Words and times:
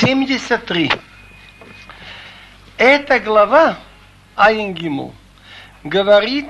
73. 0.00 0.90
Эта 2.78 3.20
глава 3.20 3.76
Айнгиму 4.34 5.14
говорит 5.84 6.48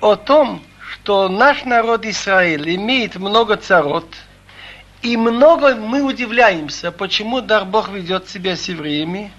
о 0.00 0.16
том, 0.16 0.60
что 0.90 1.28
наш 1.28 1.64
народ 1.64 2.04
Израиль 2.04 2.74
имеет 2.74 3.14
много 3.14 3.54
царот, 3.56 4.12
и 5.02 5.16
много 5.16 5.76
мы 5.76 6.02
удивляемся, 6.02 6.90
почему 6.90 7.42
дар 7.42 7.64
Бог 7.64 7.90
ведет 7.90 8.28
себя 8.28 8.56
с 8.56 8.68
евреями, 8.68 9.30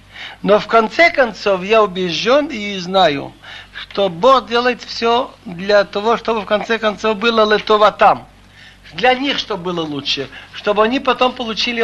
но 0.41 0.57
в 0.59 0.67
конце 0.67 1.11
концов 1.11 1.61
я 1.61 1.83
убежден 1.83 2.47
и 2.47 2.77
знаю, 2.77 3.33
что 3.73 4.07
Бог 4.07 4.47
делает 4.47 4.81
все 4.81 5.29
для 5.43 5.83
того, 5.83 6.15
чтобы 6.15 6.41
в 6.41 6.45
конце 6.45 6.79
концов 6.79 7.17
было 7.17 7.54
летова 7.54 7.91
там. 7.91 8.29
Для 8.93 9.13
них, 9.13 9.39
чтобы 9.39 9.73
было 9.73 9.81
лучше, 9.81 10.29
чтобы 10.54 10.86
они 10.86 11.01
потом 11.01 11.33
получили 11.33 11.81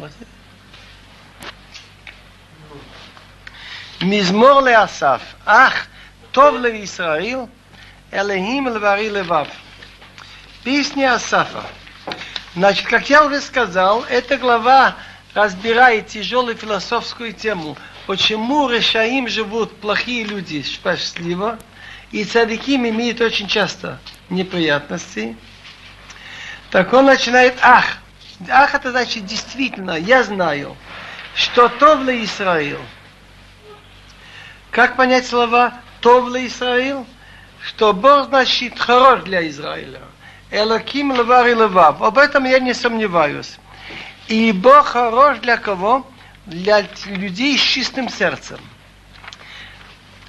Оламаба. 0.00 0.36
מזמור 4.02 4.60
לאסף, 4.60 5.20
אך 5.44 5.86
טוב 6.32 6.56
לישראל, 6.56 7.38
אלוהים 8.12 8.66
לברי 8.66 9.10
לבב. 9.10 9.46
Песня 10.64 11.14
Асафа. 11.14 11.64
Значит, 12.56 12.86
как 12.86 13.08
я 13.08 13.24
уже 13.24 13.40
сказал, 13.40 14.04
эта 14.08 14.36
глава 14.36 14.96
разбирает 15.32 16.08
тяжелую 16.08 16.56
философскую 16.56 17.32
тему. 17.32 17.76
Почему 18.06 18.68
решаим 18.68 19.28
живут 19.28 19.76
плохие 19.80 20.24
люди 20.24 20.62
счастливо, 20.62 21.58
и 22.10 22.24
цадиким 22.24 22.88
имеют 22.88 23.20
очень 23.20 23.46
часто 23.46 24.00
неприятности. 24.28 25.36
Так 26.70 26.92
он 26.92 27.06
начинает 27.06 27.54
ах. 27.62 27.98
Ах, 28.49 28.75
это 28.75 28.91
значит 28.91 29.25
действительно, 29.25 29.91
я 29.91 30.23
знаю, 30.23 30.75
что 31.35 31.69
Товла 31.69 32.23
Израил. 32.23 32.79
Как 34.71 34.95
понять 34.95 35.27
слова 35.27 35.73
Товла 35.99 36.45
Израил? 36.45 37.05
Что 37.61 37.93
Бог 37.93 38.27
значит 38.27 38.79
хорош 38.79 39.21
для 39.21 39.47
Израиля. 39.47 40.01
Элоким 40.49 41.13
левар 41.13 41.47
и 41.47 41.53
левав. 41.53 42.01
Об 42.01 42.17
этом 42.17 42.45
я 42.45 42.59
не 42.59 42.73
сомневаюсь. 42.73 43.59
И 44.27 44.51
Бог 44.51 44.87
хорош 44.87 45.39
для 45.39 45.57
кого? 45.57 46.07
Для 46.45 46.85
людей 47.05 47.57
с 47.57 47.61
чистым 47.61 48.09
сердцем. 48.09 48.59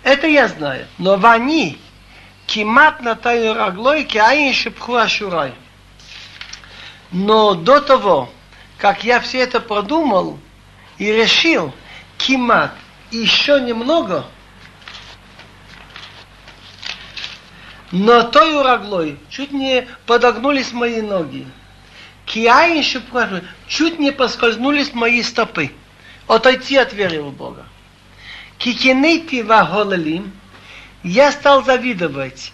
Это 0.02 0.26
я 0.26 0.48
знаю. 0.48 0.86
Но 0.98 1.16
вани 1.16 1.78
кимат 2.46 3.00
на 3.00 3.14
таю 3.14 3.54
раглой, 3.54 4.04
киаин 4.04 4.52
шепху 4.52 4.96
ашурай. 4.96 5.54
Но 7.12 7.54
до 7.54 7.80
того, 7.80 8.30
как 8.78 9.04
я 9.04 9.20
все 9.20 9.40
это 9.40 9.60
продумал 9.60 10.38
и 10.96 11.12
решил, 11.12 11.72
кимат, 12.16 12.72
еще 13.10 13.60
немного, 13.60 14.24
но 17.90 18.22
той 18.22 18.58
ураглой 18.58 19.18
чуть 19.28 19.52
не 19.52 19.86
подогнулись 20.06 20.72
мои 20.72 21.02
ноги. 21.02 21.46
Киаин 22.24 22.82
шепху 22.82 23.44
чуть 23.68 23.98
не 23.98 24.10
поскользнулись 24.10 24.94
мои 24.94 25.22
стопы. 25.22 25.70
Отойти 26.26 26.76
от 26.76 26.94
веры 26.94 27.20
в 27.20 27.32
Бога. 27.32 27.66
Кикинейти 28.56 29.42
ваголалим, 29.42 30.32
я 31.02 31.30
стал 31.32 31.62
завидовать. 31.64 32.52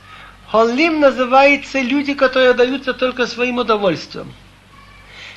Холим 0.50 1.00
называется 1.00 1.80
люди, 1.80 2.14
которые 2.14 2.54
даются 2.54 2.94
только 2.94 3.26
своим 3.26 3.58
удовольствием. 3.58 4.32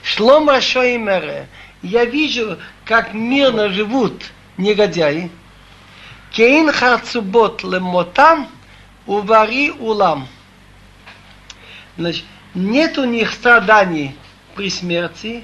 Шлома 0.04 0.62
Шоимере. 0.62 1.48
Я 1.82 2.06
вижу, 2.06 2.58
как 2.86 3.14
мирно 3.14 3.70
живут 3.70 4.32
негодяи. 4.58 5.32
Кейн 6.32 6.72
харцубот 6.72 7.64
лемотам 7.64 8.48
увари 9.06 9.72
улам. 9.72 10.28
Значит, 11.98 12.24
нет 12.54 12.98
у 12.98 13.06
них 13.06 13.32
страданий 13.32 14.16
при 14.56 14.70
смерти 14.70 15.44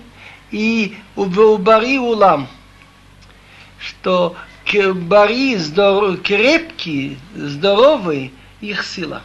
и 0.52 0.98
убари 1.16 2.00
улам, 2.00 2.48
что 3.80 4.36
бари 4.66 5.56
здоров, 5.56 6.22
крепкий, 6.22 7.18
здоровый 7.36 8.34
их 8.62 8.86
сила. 8.86 9.24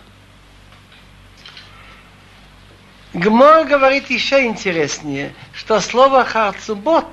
Гмор 3.15 3.67
говорит 3.67 4.09
еще 4.09 4.47
интереснее, 4.47 5.35
что 5.53 5.81
слово 5.81 6.25
харцубот 6.25 7.07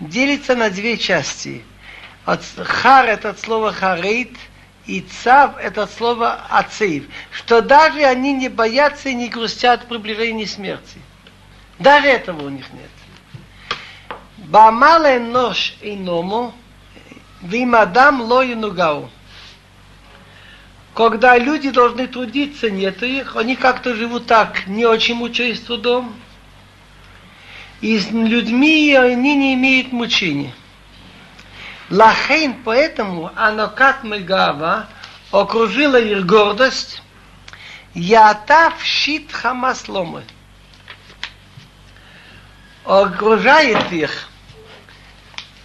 делится 0.00 0.56
на 0.56 0.70
две 0.70 0.96
части. 0.96 1.62
От 2.24 2.42
хар 2.56 3.06
это 3.06 3.30
от 3.30 3.40
слова 3.40 3.70
харейт, 3.72 4.34
и 4.86 5.02
цав 5.02 5.58
это 5.58 5.82
от 5.82 5.92
слова 5.92 6.40
ацеев. 6.48 7.04
Что 7.30 7.60
даже 7.60 8.02
они 8.02 8.32
не 8.32 8.48
боятся 8.48 9.10
и 9.10 9.14
не 9.14 9.28
грустят 9.28 9.86
приближения 9.86 10.46
смерти. 10.46 10.98
Даже 11.78 12.08
этого 12.08 12.46
у 12.46 12.48
них 12.48 12.64
нет. 12.72 12.90
Бамале 14.38 15.20
нож 15.20 15.74
и 15.82 15.96
ному, 15.96 16.54
вимадам 17.42 18.22
лою 18.22 18.56
нугау 18.56 19.10
когда 21.00 21.38
люди 21.38 21.70
должны 21.70 22.08
трудиться, 22.08 22.70
нет 22.70 23.02
их, 23.02 23.34
они 23.34 23.56
как-то 23.56 23.94
живут 23.94 24.26
так, 24.26 24.66
не 24.66 24.84
очень 24.84 25.14
мучаясь 25.14 25.58
трудом. 25.60 26.14
И 27.80 27.98
с 27.98 28.10
людьми 28.10 28.94
они 28.94 29.34
не 29.34 29.54
имеют 29.54 29.92
мучения. 29.92 30.52
Лахейн, 31.88 32.52
поэтому 32.66 33.32
Анокат 33.34 34.04
Мегава 34.04 34.88
окружила 35.32 35.98
их 35.98 36.26
гордость, 36.26 37.02
Ятав 37.94 38.74
щит 38.84 39.32
Хамасломы. 39.32 40.22
Окружает 42.84 43.90
их 43.90 44.28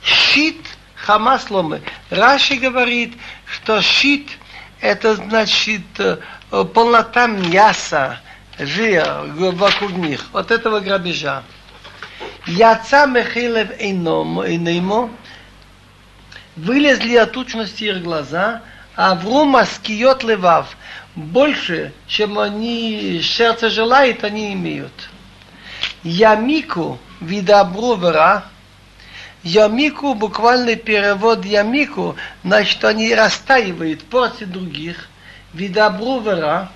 щит 0.01 0.65
Хамасломы. 0.95 1.81
Раши 2.09 2.55
говорит, 2.55 3.17
что 3.45 3.81
щит– 3.81 4.29
это 4.85 5.15
значит 5.15 5.81
э, 5.99 6.17
полнота 6.73 7.27
мяса, 7.27 8.19
жира 8.59 9.23
вокруг 9.25 9.91
них, 9.91 10.25
от 10.33 10.51
этого 10.51 10.79
грабежа. 10.79 11.43
Яца 12.47 13.05
Мехилев 13.05 13.71
Эйнеймо, 13.79 15.09
вылезли 16.55 17.15
от 17.15 17.31
тучности 17.31 17.85
их 17.85 18.03
глаза, 18.03 18.61
а 18.95 19.15
врума 19.15 19.65
скиот 19.65 20.23
левав, 20.23 20.77
больше, 21.15 21.91
чем 22.07 22.39
они 22.39 23.21
сердце 23.21 23.69
желает, 23.69 24.23
они 24.23 24.53
имеют. 24.53 25.09
Ямику 26.03 26.99
видабру 27.19 27.95
вера, 27.95 28.45
Ямику, 29.45 30.15
буквальный 30.15 30.75
перевод 30.75 31.45
ямику, 31.45 32.15
значит, 32.43 32.83
они 32.83 33.13
растаивают 33.13 34.03
против 34.05 34.47
других, 34.47 35.07
видабру 35.53 36.19
вера, 36.19 36.71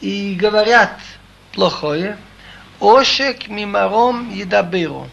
и 0.00 0.34
говорят 0.34 0.98
плохое, 1.52 2.18
ошек 2.80 3.46
мимаром 3.46 4.34
едабиру. 4.34 5.08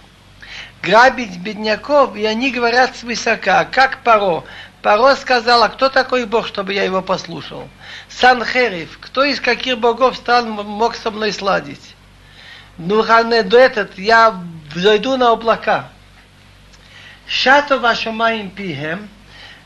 Грабить 0.82 1.38
бедняков, 1.38 2.16
и 2.16 2.26
они 2.26 2.50
говорят 2.50 2.96
свысока, 2.96 3.66
как 3.66 4.02
Паро. 4.02 4.44
Паро 4.82 5.16
сказал, 5.16 5.62
а 5.62 5.70
кто 5.70 5.90
такой 5.90 6.26
Бог, 6.26 6.48
чтобы 6.48 6.74
я 6.74 6.86
его 6.86 7.04
послушал? 7.04 7.70
Санхерев, 8.10 8.98
кто 9.00 9.24
из 9.24 9.40
каких 9.40 9.78
богов 9.78 10.18
стал, 10.18 10.48
мог 10.48 10.96
со 10.96 11.12
мной 11.12 11.34
сладить? 11.34 11.94
Ну, 12.80 13.04
этот, 13.04 14.00
я 14.00 14.42
зайду 14.74 15.18
на 15.18 15.34
облака. 15.34 15.93
Шато 17.28 17.80
вашамаим 17.80 18.50
пихем, 18.50 19.10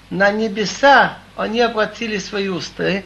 на 0.09 0.31
небеса 0.31 1.17
они 1.35 1.61
обратили 1.61 2.17
свои 2.17 2.47
уста, 2.47 3.03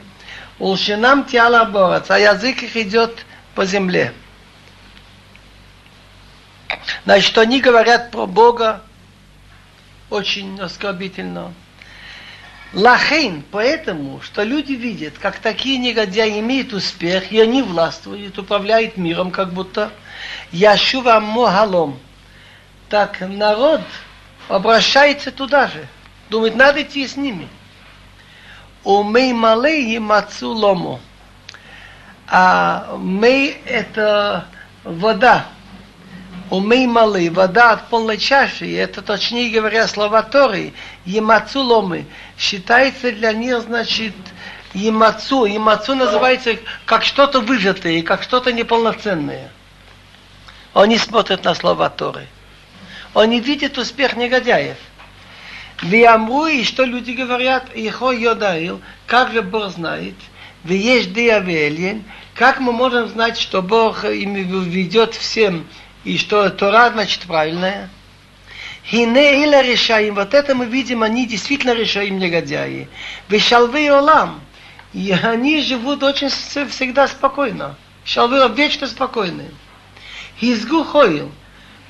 улшинам 0.60 1.26
тиала 1.26 1.66
борец, 1.66 2.10
а 2.10 2.20
язык 2.20 2.64
их 2.64 2.76
идет 2.78 3.26
по 3.56 3.66
земле. 3.66 4.14
Значит, 7.06 7.38
они 7.38 7.60
говорят 7.62 8.12
про 8.12 8.26
Бога 8.26 8.82
очень 10.10 10.60
оскорбительно. 10.60 11.54
Лахейн, 12.74 13.44
поэтому, 13.52 14.22
что 14.22 14.44
люди 14.44 14.74
видят, 14.74 15.18
как 15.18 15.40
такие 15.40 15.78
негодяи 15.78 16.40
имеют 16.40 16.72
успех, 16.72 17.32
и 17.32 17.40
они 17.40 17.62
властвуют, 17.62 18.38
управляют 18.38 18.96
миром, 18.96 19.32
как 19.32 19.52
будто 19.52 19.92
Яшува 20.52 21.20
Мохалом. 21.20 22.00
Так 22.88 23.20
народ 23.22 23.82
обращается 24.48 25.32
туда 25.32 25.68
же. 25.68 25.88
Думает, 26.30 26.56
надо 26.56 26.82
идти 26.82 27.08
с 27.08 27.16
ними. 27.16 27.48
У 28.84 29.04
мей 29.04 29.34
малей 29.34 29.98
мацу 30.00 30.52
лому. 30.52 31.00
А 32.28 32.98
мей 32.98 33.62
это 33.66 34.48
вода. 34.84 35.46
Умей 36.52 36.86
малы, 36.86 37.32
вода 37.32 37.72
от 37.72 37.88
полной 37.88 38.18
чаши, 38.18 38.76
это 38.76 39.02
точнее 39.02 39.50
говоря 39.52 39.88
слова 39.88 40.22
Торы, 40.22 40.74
емацу 41.06 41.62
ломы, 41.62 42.06
считается 42.38 43.14
для 43.14 43.32
них, 43.32 43.62
значит, 43.62 44.14
емацу. 44.74 45.46
Емацу 45.46 45.96
называется 45.96 46.58
как 46.84 47.06
что-то 47.06 47.40
выжатое, 47.40 48.04
как 48.04 48.22
что-то 48.22 48.52
неполноценное. 48.52 49.50
Они 50.74 50.98
смотрят 50.98 51.46
на 51.46 51.56
слова 51.56 51.90
Торы. 51.90 52.28
Они 53.14 53.40
видят 53.40 53.78
успех 53.78 54.16
негодяев. 54.16 54.78
Виамру, 55.82 56.46
и 56.46 56.64
что 56.64 56.84
люди 56.84 57.12
говорят, 57.12 57.70
Ихо 57.74 58.12
Йодаил, 58.12 58.82
как 59.08 59.34
же 59.34 59.42
Бог 59.42 59.72
знает, 59.72 60.14
есть 60.64 61.12
Диавелин, 61.14 62.04
как 62.36 62.60
мы 62.60 62.72
можем 62.72 63.08
знать, 63.08 63.38
что 63.38 63.62
Бог 63.62 64.06
им 64.06 64.36
ведет 64.36 65.16
всем, 65.16 65.68
и 66.04 66.18
что 66.18 66.50
Тора, 66.50 66.92
значит, 66.92 67.24
правильная? 67.24 67.90
Хине 68.86 69.44
или 69.44 69.72
решаем, 69.72 70.16
вот 70.16 70.34
это 70.34 70.56
мы 70.56 70.66
видим, 70.66 71.04
они 71.04 71.26
действительно 71.26 71.74
решаем 71.74 72.18
негодяи. 72.20 72.88
Вешалвы 73.28 73.92
олам, 73.92 74.42
и 74.94 75.12
они 75.12 75.62
живут 75.62 76.04
очень 76.04 76.30
всегда 76.30 77.08
спокойно. 77.08 77.76
Шалвы 78.04 78.48
вечно 78.56 78.88
спокойны. 78.88 79.52
Хизгу 80.40 80.84
хоил, 80.84 81.32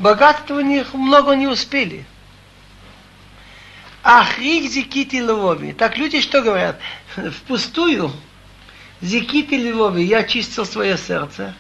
богатства 0.02 0.56
у 0.56 0.62
них 0.62 0.94
много 0.94 1.34
не 1.34 1.48
успели. 1.48 2.06
Ахрик 4.04 4.70
зикити 4.70 5.22
львови. 5.22 5.74
Так 5.74 5.98
люди 5.98 6.22
что 6.22 6.42
говорят? 6.42 6.80
Впустую. 7.16 8.12
Зикити 9.02 9.56
львови. 9.56 10.04
Я 10.04 10.24
чистил 10.24 10.66
свое 10.66 10.98
сердце. 10.98 11.54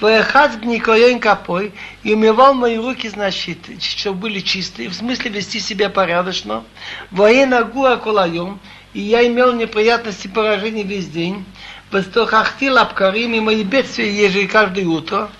Воехат 0.00 0.60
гникоен 0.60 1.20
капой 1.20 1.72
и 2.02 2.14
умывал 2.14 2.54
мои 2.54 2.76
руки, 2.76 3.08
значит, 3.08 3.58
чтобы 3.80 4.18
были 4.18 4.40
чистые, 4.40 4.88
в 4.88 4.94
смысле 4.94 5.30
вести 5.30 5.60
себя 5.60 5.88
порядочно. 5.88 6.64
Воена 7.12 7.62
гуа 7.62 7.96
колаем, 7.96 8.58
и 8.92 9.00
я 9.00 9.24
имел 9.26 9.52
неприятности 9.52 10.26
поражений 10.26 10.82
весь 10.82 11.06
день. 11.06 11.44
Востохахтил 11.92 12.78
обкарим, 12.78 13.34
и 13.34 13.40
мои 13.40 13.62
бедствия 13.62 14.12
ежели 14.12 14.46
каждое 14.46 14.84
утро. 14.84 15.30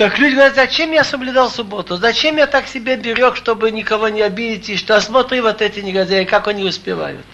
Так 0.00 0.18
люди 0.18 0.32
говорят, 0.32 0.54
зачем 0.54 0.92
я 0.92 1.04
соблюдал 1.04 1.50
субботу? 1.50 1.98
Зачем 1.98 2.38
я 2.38 2.46
так 2.46 2.66
себе 2.66 2.96
берег, 2.96 3.36
чтобы 3.36 3.70
никого 3.70 4.08
не 4.08 4.22
обидеть? 4.22 4.70
И 4.70 4.76
что 4.78 4.98
смотри 4.98 5.42
вот 5.42 5.60
эти 5.60 5.80
негодяи, 5.80 6.24
как 6.24 6.48
они 6.48 6.64
успевают. 6.64 7.26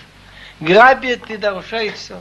Грабят 0.58 1.30
и 1.30 1.36
нарушают 1.36 1.94
все. 1.94 2.20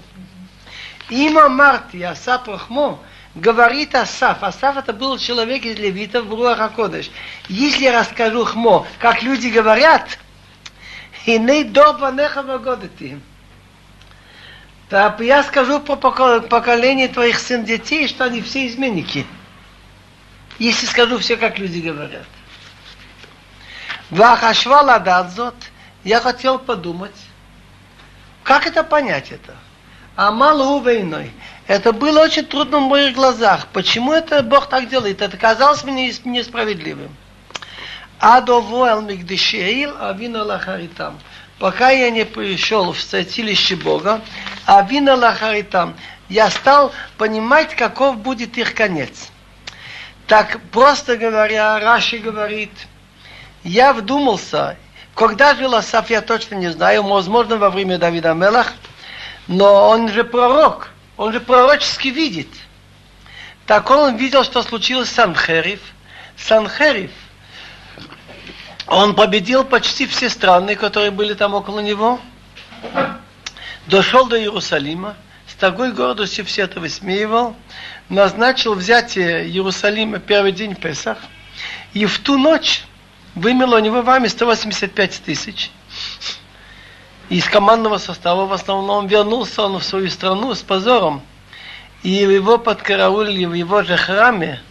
Има 1.10 1.50
Марти, 1.50 2.04
Асап 2.04 2.48
Рахмо, 2.48 3.00
говорит 3.34 3.96
Асаф. 3.96 4.44
Асаф 4.44 4.78
это 4.78 4.94
был 4.94 5.18
человек 5.18 5.66
из 5.66 5.80
левитов 5.80 6.26
в 6.26 6.36
Руахакодыш. 6.36 7.10
Если 7.50 7.86
я 7.86 8.00
расскажу 8.00 8.46
Хмо, 8.46 8.86
как 9.00 9.24
люди 9.24 9.48
говорят, 9.48 10.20
и 11.26 11.40
не 11.40 11.64
доба. 11.64 12.14
Так 14.90 15.20
я 15.22 15.42
скажу 15.42 15.80
по 15.80 15.96
поколению 15.96 17.10
твоих 17.10 17.40
сын 17.40 17.66
детей, 17.66 18.08
что 18.08 18.26
они 18.26 18.44
все 18.44 18.68
изменники 18.68 19.26
если 20.60 20.86
скажу 20.86 21.18
все, 21.20 21.38
как 21.38 21.60
люди 21.60 21.80
говорят. 21.80 22.26
Вахашвала 24.10 25.00
дадзот, 25.00 25.56
я 26.04 26.22
хотел 26.22 26.60
подумать, 26.60 27.16
как 28.44 28.68
это 28.68 28.84
понять 28.84 29.32
это? 29.32 29.56
А 30.16 30.32
малу 30.32 30.80
войной. 30.80 31.32
Это 31.68 31.92
было 31.92 32.22
очень 32.22 32.46
трудно 32.46 32.78
в 32.78 32.88
моих 32.88 33.16
глазах. 33.16 33.68
Почему 33.74 34.14
это 34.14 34.44
Бог 34.44 34.70
так 34.70 34.88
делает? 34.88 35.22
Это 35.22 35.36
казалось 35.36 35.84
мне 35.84 36.14
несправедливым. 36.24 37.14
Адовуэл 38.20 39.02
мигдешеил 39.02 39.96
авина 40.00 40.44
лахаритам. 40.44 41.20
Пока 41.60 41.90
я 41.90 42.12
не 42.12 42.26
пришел 42.26 42.94
в 42.94 43.02
святилище 43.02 43.76
Бога, 43.76 44.22
авина 44.66 45.16
лахаритам, 45.16 45.96
я 46.30 46.50
стал 46.50 46.94
понимать, 47.18 47.76
каков 47.76 48.18
будет 48.18 48.58
их 48.58 48.74
конец. 48.74 49.30
Так 50.28 50.60
просто 50.72 51.18
говоря, 51.18 51.80
Раши 51.80 52.18
говорит, 52.18 52.72
я 53.64 53.94
вдумался, 53.94 54.76
когда 55.14 55.54
жил 55.54 55.76
Асаф, 55.76 56.10
я 56.10 56.22
точно 56.22 56.56
не 56.56 56.70
знаю, 56.70 57.04
возможно, 57.04 57.58
во 57.58 57.70
время 57.70 57.98
Давида 58.00 58.34
Мелах, 58.34 58.74
но 59.48 59.90
он 59.90 60.10
же 60.10 60.24
пророк, 60.24 60.90
он 61.16 61.32
же 61.32 61.40
пророчески 61.40 62.08
видит. 62.08 62.48
Так 63.68 63.90
он 63.92 64.16
видел, 64.16 64.44
что 64.44 64.64
случилось 64.64 65.10
с 65.10 65.14
Санхериф. 65.14 65.80
Санхериф, 66.38 67.12
он 68.88 69.16
победил 69.16 69.64
почти 69.64 70.08
все 70.08 70.30
страны, 70.30 70.76
которые 70.76 71.12
были 71.12 71.36
там 71.36 71.54
около 71.54 71.80
него. 71.80 72.20
Дошел 73.86 74.26
до 74.26 74.40
Иерусалима, 74.40 75.16
с 75.48 75.54
такой 75.54 75.92
гордостью 75.92 76.46
все 76.46 76.64
это 76.64 76.80
высмеивал 76.80 77.56
назначил 78.10 78.76
взятие 78.76 79.46
Иерусалима 79.46 80.20
первый 80.20 80.52
день 80.52 80.76
Песах, 80.76 81.18
и 81.94 82.06
в 82.06 82.20
ту 82.20 82.38
ночь 82.38 82.84
вымело 83.34 83.78
у 83.78 83.80
него 83.80 84.02
в 84.02 84.10
армии 84.10 84.28
185 84.28 85.22
тысяч. 85.26 85.72
Из 87.30 87.46
командного 87.46 87.98
состава 87.98 88.46
в 88.46 88.54
основном 88.54 89.08
вернулся 89.08 89.64
он 89.64 89.80
в 89.80 89.84
свою 89.84 90.10
страну 90.10 90.54
с 90.54 90.62
позором. 90.62 91.22
И 92.04 92.10
его 92.10 92.60
подкараулили 92.60 93.46
в 93.46 93.54
его 93.54 93.82
же 93.82 93.98
храме, 93.98 94.62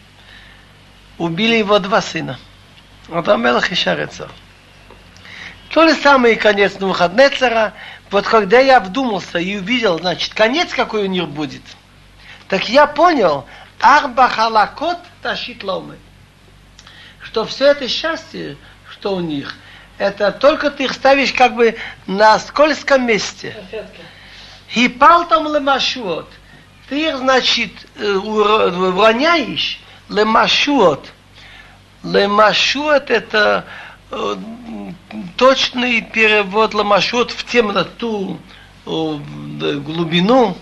убили 1.18 1.56
его 1.56 1.80
два 1.80 2.00
сына. 2.00 2.38
Адам 3.12 3.42
Мелах 3.42 3.72
и 3.72 3.74
Шарецар. 3.74 4.30
То 5.70 5.88
же 5.88 5.94
самое 5.96 6.34
и 6.34 6.38
конец 6.38 6.78
Навуходнецера. 6.78 7.72
Вот 8.10 8.24
когда 8.24 8.60
я 8.60 8.78
вдумался 8.78 9.40
и 9.40 9.56
увидел, 9.56 9.98
значит, 9.98 10.32
конец 10.32 10.72
какой 10.72 11.02
у 11.02 11.06
них 11.06 11.26
будет– 11.28 11.62
так 12.48 12.68
я 12.68 12.86
понял, 12.86 13.46
Арба 13.80 14.28
халакот 14.28 14.98
тащит 15.22 15.62
ломы. 15.62 15.98
Что 17.20 17.44
все 17.44 17.66
это 17.66 17.88
счастье, 17.88 18.56
что 18.90 19.14
у 19.14 19.20
них, 19.20 19.54
это 19.98 20.32
только 20.32 20.70
ты 20.70 20.84
их 20.84 20.92
ставишь 20.92 21.32
как 21.32 21.54
бы 21.54 21.76
на 22.06 22.38
скользком 22.38 23.06
месте. 23.06 23.56
Хипал 24.70 25.26
там 25.28 25.52
лемашуот. 25.52 26.28
Ты 26.88 27.08
их, 27.08 27.18
значит, 27.18 27.72
уроняешь 27.98 29.80
лемашуот. 30.08 31.12
Лемашуот 32.02 33.10
это 33.10 33.64
точный 35.36 36.02
перевод 36.02 36.74
лемашуот 36.74 37.30
в 37.30 37.44
темноту, 37.44 38.38
в 38.84 39.18
глубину. 39.80 40.56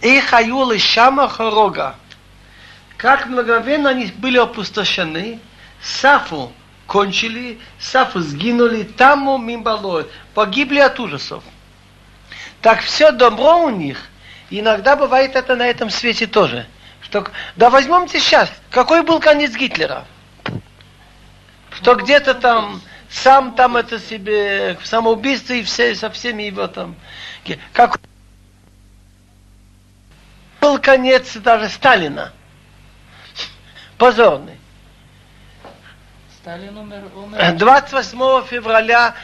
Их 0.00 0.32
аюлы 0.32 0.78
шама 0.78 1.28
хорога. 1.28 1.96
Как 2.96 3.26
мгновенно 3.26 3.90
они 3.90 4.06
были 4.06 4.38
опустошены, 4.38 5.40
Сафу 5.82 6.52
кончили, 6.86 7.58
Сафу 7.78 8.20
сгинули, 8.20 8.82
таму 8.82 9.38
мимбало, 9.38 10.06
погибли 10.34 10.80
от 10.80 10.98
ужасов. 11.00 11.42
Так 12.62 12.80
все 12.80 13.10
добро 13.10 13.64
у 13.64 13.70
них, 13.70 13.98
иногда 14.50 14.96
бывает 14.96 15.36
это 15.36 15.56
на 15.56 15.66
этом 15.66 15.90
свете 15.90 16.26
тоже. 16.26 16.66
Что, 17.02 17.26
да 17.56 17.70
возьмемте 17.70 18.20
сейчас, 18.20 18.50
какой 18.70 19.02
был 19.02 19.20
конец 19.20 19.52
Гитлера? 19.52 20.04
Что 21.70 21.94
где-то 21.94 22.34
там 22.34 22.80
сам 23.10 23.54
там 23.54 23.76
это 23.76 23.98
себе 23.98 24.78
самоубийство 24.84 25.54
и 25.54 25.62
все, 25.62 25.94
со 25.94 26.10
всеми 26.10 26.44
его 26.44 26.66
там. 26.66 26.94
Как 27.72 27.98
был 30.60 30.78
конец 30.78 31.36
даже 31.36 31.68
Сталина. 31.68 32.32
Позорный. 33.98 34.58
Сталин 36.40 36.76
умер, 36.76 37.02
умер. 37.14 37.52
28 37.56 38.46
февраля 38.46 39.14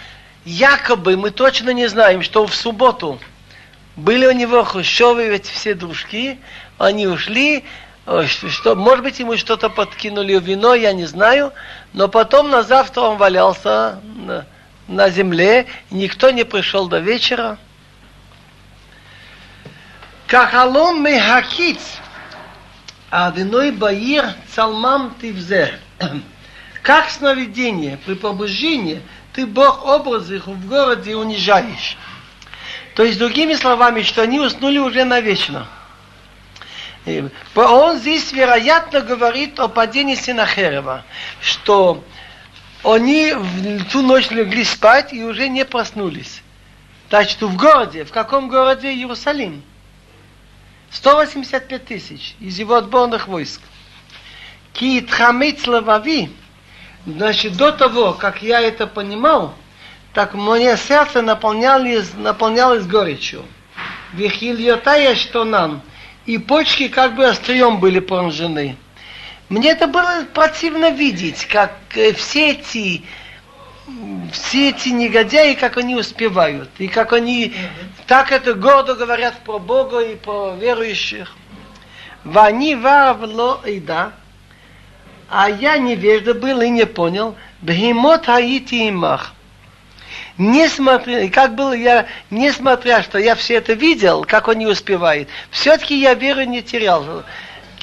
якобы 0.45 1.17
мы 1.17 1.31
точно 1.31 1.71
не 1.71 1.87
знаем, 1.87 2.23
что 2.23 2.47
в 2.47 2.55
субботу 2.55 3.19
были 3.97 4.27
у 4.27 4.33
него 4.33 4.63
Хрущевы, 4.65 5.29
ведь 5.29 5.47
все 5.47 5.75
дружки, 5.75 6.39
они 6.79 7.07
ушли, 7.07 7.65
что, 8.29 8.75
может 8.75 9.03
быть, 9.03 9.19
ему 9.19 9.37
что-то 9.37 9.71
подкинули 9.71 10.39
вино, 10.39 10.75
я 10.75 10.93
не 10.93 11.07
знаю, 11.07 11.53
но 11.93 12.09
потом 12.09 12.51
на 12.51 12.63
завтра 12.63 13.01
он 13.01 13.17
валялся 13.17 14.01
на, 14.05 14.47
на 14.87 15.11
земле, 15.11 15.67
никто 15.91 16.31
не 16.31 16.45
пришел 16.45 16.87
до 16.87 16.99
вечера. 16.99 17.59
Кахалом 20.27 21.05
мехакиц, 21.05 21.79
Адиной 23.11 23.71
Баир 23.71 24.35
Цалмам 24.53 25.15
Тивзе. 25.21 25.79
Как 26.83 27.11
сновидение 27.11 27.99
при 28.05 28.15
пробуждении 28.15 29.03
ты 29.33 29.47
Бог 29.47 29.85
образ 29.85 30.31
их 30.31 30.49
в 30.49 30.69
городе 30.69 31.15
унижаешь. 31.15 31.97
То 32.97 33.05
есть, 33.05 33.19
другими 33.19 33.55
словами, 33.55 34.03
что 34.03 34.23
они 34.23 34.41
уснули 34.41 34.79
уже 34.79 35.05
навечно. 35.05 35.69
Он 37.55 37.99
здесь, 37.99 38.33
вероятно, 38.33 39.03
говорит 39.03 39.61
о 39.61 39.69
падении 39.69 40.17
Синахерева, 40.17 41.05
что 41.41 42.03
они 42.83 43.33
в 43.33 43.85
ту 43.91 44.03
ночь 44.03 44.31
легли 44.31 44.65
спать 44.65 45.13
и 45.13 45.23
уже 45.23 45.49
не 45.49 45.65
проснулись. 45.65 46.43
Значит, 47.11 47.43
в 47.43 47.57
городе, 47.57 48.05
в 48.05 48.11
каком 48.11 48.49
городе 48.49 48.91
Иерусалим? 48.93 49.63
185 50.91 51.85
тысяч 51.85 52.35
из 52.41 52.59
его 52.59 52.75
отборных 52.75 53.29
войск. 53.29 53.61
Ки 54.73 55.01
тхамиц 55.01 55.67
лавави, 55.67 56.31
значит, 57.07 57.57
до 57.57 57.73
того, 57.73 58.13
как 58.13 58.43
я 58.43 58.61
это 58.61 58.87
понимал, 58.87 59.55
так 60.13 60.35
мое 60.35 60.77
сердце 60.77 61.23
наполнялось, 61.23 62.15
наполнялось 62.15 62.87
горечью. 62.87 63.45
Вихильотая 64.13 65.15
что 65.15 65.45
нам, 65.45 65.83
и 66.27 66.39
почки 66.39 66.89
как 66.89 67.15
бы 67.17 67.27
острием 67.27 67.81
были 67.81 68.01
поражены. 68.01 68.77
Мне 69.49 69.71
это 69.71 69.87
было 69.87 70.25
противно 70.35 70.91
видеть, 70.91 71.47
как 71.47 71.73
э, 71.95 72.13
все 72.15 72.53
эти 72.53 73.05
все 74.33 74.71
эти 74.71 74.89
негодяи, 74.89 75.55
как 75.55 75.77
они 75.77 75.95
успевают, 75.95 76.69
и 76.79 76.89
как 76.89 77.13
они 77.13 77.55
так 78.07 78.33
это 78.33 78.55
гордо 78.55 78.95
говорят 78.95 79.39
про 79.45 79.59
Бога 79.59 80.01
и 80.01 80.17
про 80.17 80.55
верующих. 80.55 81.35
Вани 82.25 82.75
варавло 82.75 83.61
и 83.65 83.79
да, 83.79 84.13
а 85.29 85.49
я 85.49 85.79
невежда 85.79 86.35
был 86.35 86.61
и 86.61 86.69
не 86.69 86.85
понял, 86.87 87.37
бхимот 87.63 88.27
хаити 88.27 88.89
имах. 88.89 89.33
Несмотря, 90.39 91.29
как 91.31 91.55
было 91.55 91.73
я, 91.73 92.07
несмотря, 92.31 93.03
что 93.03 93.19
я 93.19 93.35
все 93.35 93.55
это 93.55 93.73
видел, 93.73 94.25
как 94.25 94.49
он 94.49 94.59
не 94.59 94.67
успевает, 94.67 95.29
все-таки 95.51 95.99
я 95.99 96.15
веру 96.15 96.43
не 96.43 96.63
терял. 96.63 97.25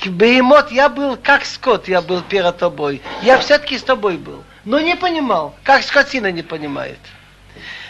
Бегемот, 0.06 0.72
я 0.72 0.90
был 0.90 1.16
как 1.16 1.46
скот, 1.46 1.88
я 1.88 2.02
был 2.02 2.22
перед 2.22 2.58
тобой. 2.58 3.02
Я 3.22 3.40
все-таки 3.40 3.78
с 3.78 3.84
тобой 3.84 4.18
был. 4.18 4.44
Но 4.66 4.80
не 4.80 4.96
понимал, 4.96 5.56
как 5.64 5.84
скотина 5.84 6.32
не 6.32 6.42
понимает. 6.42 7.00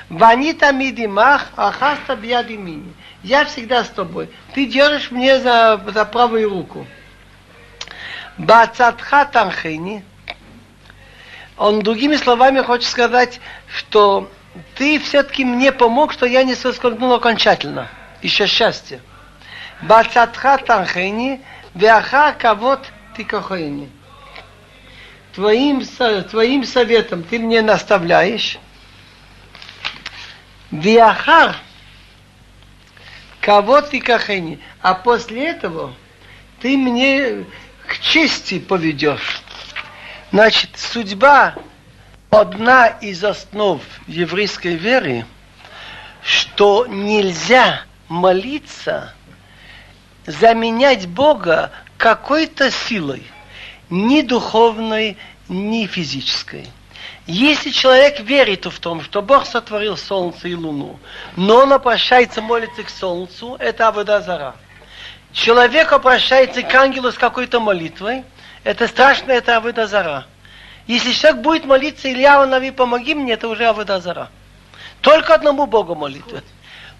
Ванита 0.10 0.72
мидимах, 0.72 1.48
ахаста 1.56 2.16
бьядимини. 2.16 2.94
Я 3.24 3.46
всегда 3.46 3.84
с 3.84 3.90
тобой. 3.90 4.30
Ты 4.54 4.66
держишь 4.66 5.12
мне 5.12 5.40
за, 5.40 5.82
за 5.88 6.06
правую 6.06 6.50
руку. 6.50 6.86
Бацатха 8.38 9.26
танхини. 9.26 10.04
Он 11.58 11.82
другими 11.82 12.16
словами 12.16 12.62
хочет 12.62 12.90
сказать, 12.90 13.40
что 13.68 14.30
ты 14.76 15.00
все-таки 15.00 15.46
мне 15.46 15.72
помог, 15.72 16.12
что 16.12 16.26
я 16.26 16.44
не 16.44 16.56
соскользнул 16.56 17.14
окончательно. 17.14 17.88
Еще 18.22 18.48
счастье. 18.48 19.00
Бацатха 19.84 20.58
танхини 20.58 21.42
Веаха 21.76 22.34
кавот 22.34 22.92
ты. 23.16 23.90
Твоим, 25.34 25.84
твоим 26.30 26.64
советом 26.64 27.24
ты 27.24 27.40
мне 27.40 27.62
наставляешь. 27.62 28.60
Виахар 30.72 31.56
кого 33.44 33.82
ты 33.82 34.00
кахени, 34.00 34.60
а 34.82 34.94
после 34.94 35.50
этого 35.50 35.94
ты 36.62 36.78
мне 36.78 37.44
к 37.86 38.00
чести 38.00 38.60
поведешь. 38.60 39.42
Значит, 40.32 40.70
судьба 40.78 41.56
одна 42.30 42.88
из 42.88 43.22
основ 43.22 43.82
еврейской 44.08 44.76
веры, 44.76 45.26
что 46.24 46.88
нельзя 46.88 47.82
молиться 48.08 49.14
заменять 50.26 51.08
Бога 51.08 51.72
какой-то 51.98 52.72
силой, 52.72 53.24
ни 53.94 54.22
духовной, 54.22 55.18
ни 55.48 55.86
физической. 55.86 56.68
Если 57.28 57.70
человек 57.70 58.20
верит 58.22 58.66
в 58.66 58.80
том, 58.80 59.04
что 59.04 59.22
Бог 59.22 59.46
сотворил 59.46 59.98
солнце 59.98 60.48
и 60.48 60.56
луну, 60.56 61.00
но 61.36 61.58
он 61.58 61.74
обращается, 61.74 62.42
молится 62.42 62.82
к 62.84 62.90
солнцу, 62.90 63.56
это 63.60 63.88
Аводазара. 63.88 64.56
Человек 65.32 65.92
обращается 65.94 66.64
к 66.64 66.74
ангелу 66.74 67.12
с 67.12 67.18
какой-то 67.18 67.60
молитвой, 67.60 68.24
это 68.64 68.88
страшно, 68.88 69.32
это 69.32 69.58
Аводазара. 69.58 70.26
Если 70.88 71.12
человек 71.12 71.42
будет 71.42 71.66
молиться, 71.66 72.12
Илья, 72.12 72.44
Нави, 72.48 72.72
помоги 72.72 73.14
мне, 73.14 73.34
это 73.34 73.48
уже 73.48 73.66
Аводазара. 73.66 74.30
Только 75.02 75.36
одному 75.36 75.68
Богу 75.68 75.94
молитва. 75.94 76.42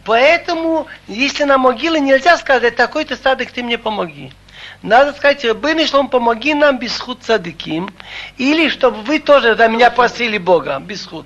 Поэтому, 0.06 0.86
если 1.08 1.44
на 1.44 1.58
могиле 1.58 2.00
нельзя 2.00 2.38
сказать, 2.38 2.76
такой-то 2.76 3.18
садик, 3.18 3.52
ты 3.52 3.64
мне 3.64 3.80
помоги. 3.80 4.32
Надо 4.84 5.14
сказать, 5.14 5.46
Рабыни 5.46 5.86
Шлом, 5.86 6.10
помоги 6.10 6.54
нам 6.54 6.78
без 6.78 7.00
худ 7.00 7.24
садиким, 7.24 7.90
или 8.38 8.68
чтобы 8.68 9.02
вы 9.04 9.20
тоже 9.20 9.56
за 9.56 9.70
меня 9.70 9.90
просили 9.90 10.38
Бога, 10.38 10.78
без 10.80 11.06
худ. 11.08 11.26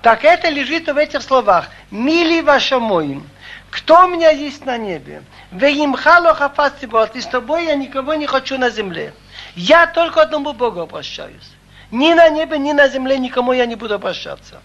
Так 0.00 0.24
это 0.24 0.48
лежит 0.48 0.86
в 0.86 0.96
этих 0.96 1.22
словах. 1.22 1.70
Мили 1.90 2.40
ваша 2.40 2.78
моим. 2.78 3.28
Кто 3.70 4.04
у 4.04 4.08
меня 4.08 4.30
есть 4.30 4.64
на 4.64 4.78
небе? 4.78 5.24
Веимхало 5.50 6.34
хафастибот, 6.34 7.16
и 7.16 7.20
с 7.20 7.26
тобой 7.26 7.66
я 7.66 7.74
никого 7.74 8.14
не 8.14 8.28
хочу 8.28 8.56
на 8.58 8.70
земле. 8.70 9.12
Я 9.56 9.88
только 9.88 10.22
одному 10.22 10.52
Богу 10.52 10.80
обращаюсь. 10.80 11.50
Ни 11.90 12.14
на 12.14 12.28
небе, 12.28 12.58
ни 12.58 12.70
на 12.70 12.88
земле 12.88 13.18
никому 13.18 13.52
я 13.52 13.66
не 13.66 13.74
буду 13.74 13.94
обращаться. 13.94 14.62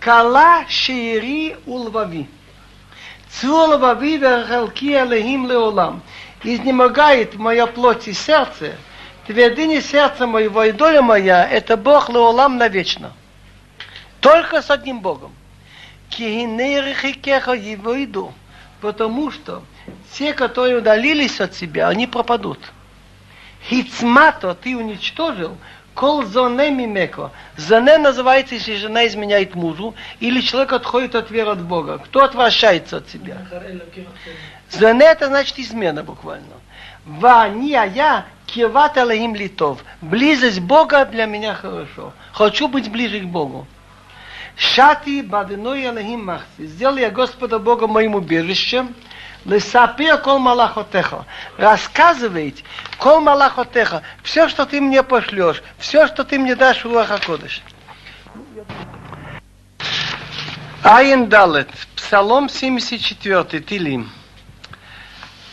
Кала 0.00 0.64
шири 0.68 1.56
улвави. 1.64 2.28
Цула 3.30 3.76
вавида 3.78 4.44
халки 4.48 4.92
алехим 4.94 5.46
леолам. 5.46 6.02
Изнемогает 6.42 7.34
моя 7.36 7.66
плоть 7.66 8.08
и 8.08 8.12
сердце, 8.12 8.76
твердыни 9.26 9.80
сердца 9.80 10.26
моего 10.26 10.64
и 10.64 10.72
доля 10.72 11.02
моя, 11.02 11.46
это 11.46 11.76
Бог 11.76 12.08
леолам 12.08 12.56
навечно. 12.56 13.12
Только 14.20 14.62
с 14.62 14.70
одним 14.70 15.00
Богом. 15.00 15.32
Его 16.10 18.02
иду. 18.02 18.32
Потому 18.80 19.30
что 19.30 19.62
те, 20.12 20.32
которые 20.32 20.78
удалились 20.78 21.40
от 21.40 21.54
себя, 21.54 21.88
они 21.88 22.06
пропадут. 22.06 22.58
Хицмато 23.68 24.54
ты 24.54 24.76
уничтожил, 24.76 25.58
Кол 25.94 26.24
зоне 26.24 26.70
мимеко. 26.70 27.30
Зоне 27.56 27.98
называется, 27.98 28.54
если 28.54 28.76
жена 28.76 29.06
изменяет 29.06 29.54
мужу, 29.54 29.94
или 30.20 30.40
человек 30.40 30.72
отходит 30.72 31.14
от 31.14 31.30
веры 31.30 31.50
от 31.50 31.62
Бога. 31.62 31.98
Кто 31.98 32.24
отвращается 32.24 32.98
от 32.98 33.10
себя? 33.10 33.36
Зоне 34.70 35.06
это 35.06 35.26
значит 35.26 35.58
измена 35.58 36.02
буквально. 36.02 36.54
Вани, 37.04 37.74
а 37.74 37.84
я 37.84 38.26
киват 38.46 38.96
им 38.96 39.34
литов. 39.34 39.84
Близость 40.00 40.60
Бога 40.60 41.04
для 41.04 41.26
меня 41.26 41.54
хорошо. 41.54 42.12
Хочу 42.32 42.68
быть 42.68 42.90
ближе 42.90 43.20
к 43.20 43.24
Богу. 43.24 43.66
Шати 44.56 45.22
баденой 45.22 45.88
алахим 45.88 46.26
махси. 46.26 46.66
Сделал 46.66 46.96
я 46.98 47.10
Господа 47.10 47.58
Бога 47.58 47.86
моим 47.86 48.14
убежищем. 48.14 48.94
Лесапир 49.44 50.18
кол 50.18 50.38
малахотеха. 50.38 51.24
Рассказывать 51.56 52.62
кол 52.98 53.20
малахотеха. 53.20 54.02
Все, 54.22 54.48
что 54.48 54.66
ты 54.66 54.80
мне 54.80 55.02
пошлешь, 55.02 55.62
все, 55.78 56.06
что 56.06 56.24
ты 56.24 56.38
мне 56.38 56.54
дашь 56.54 56.84
в 56.84 56.92
Лахакодыш. 56.92 57.62
Айн 60.82 61.28
Далет, 61.28 61.68
Псалом 61.96 62.48
74, 62.48 63.60
Тилим. 63.62 64.10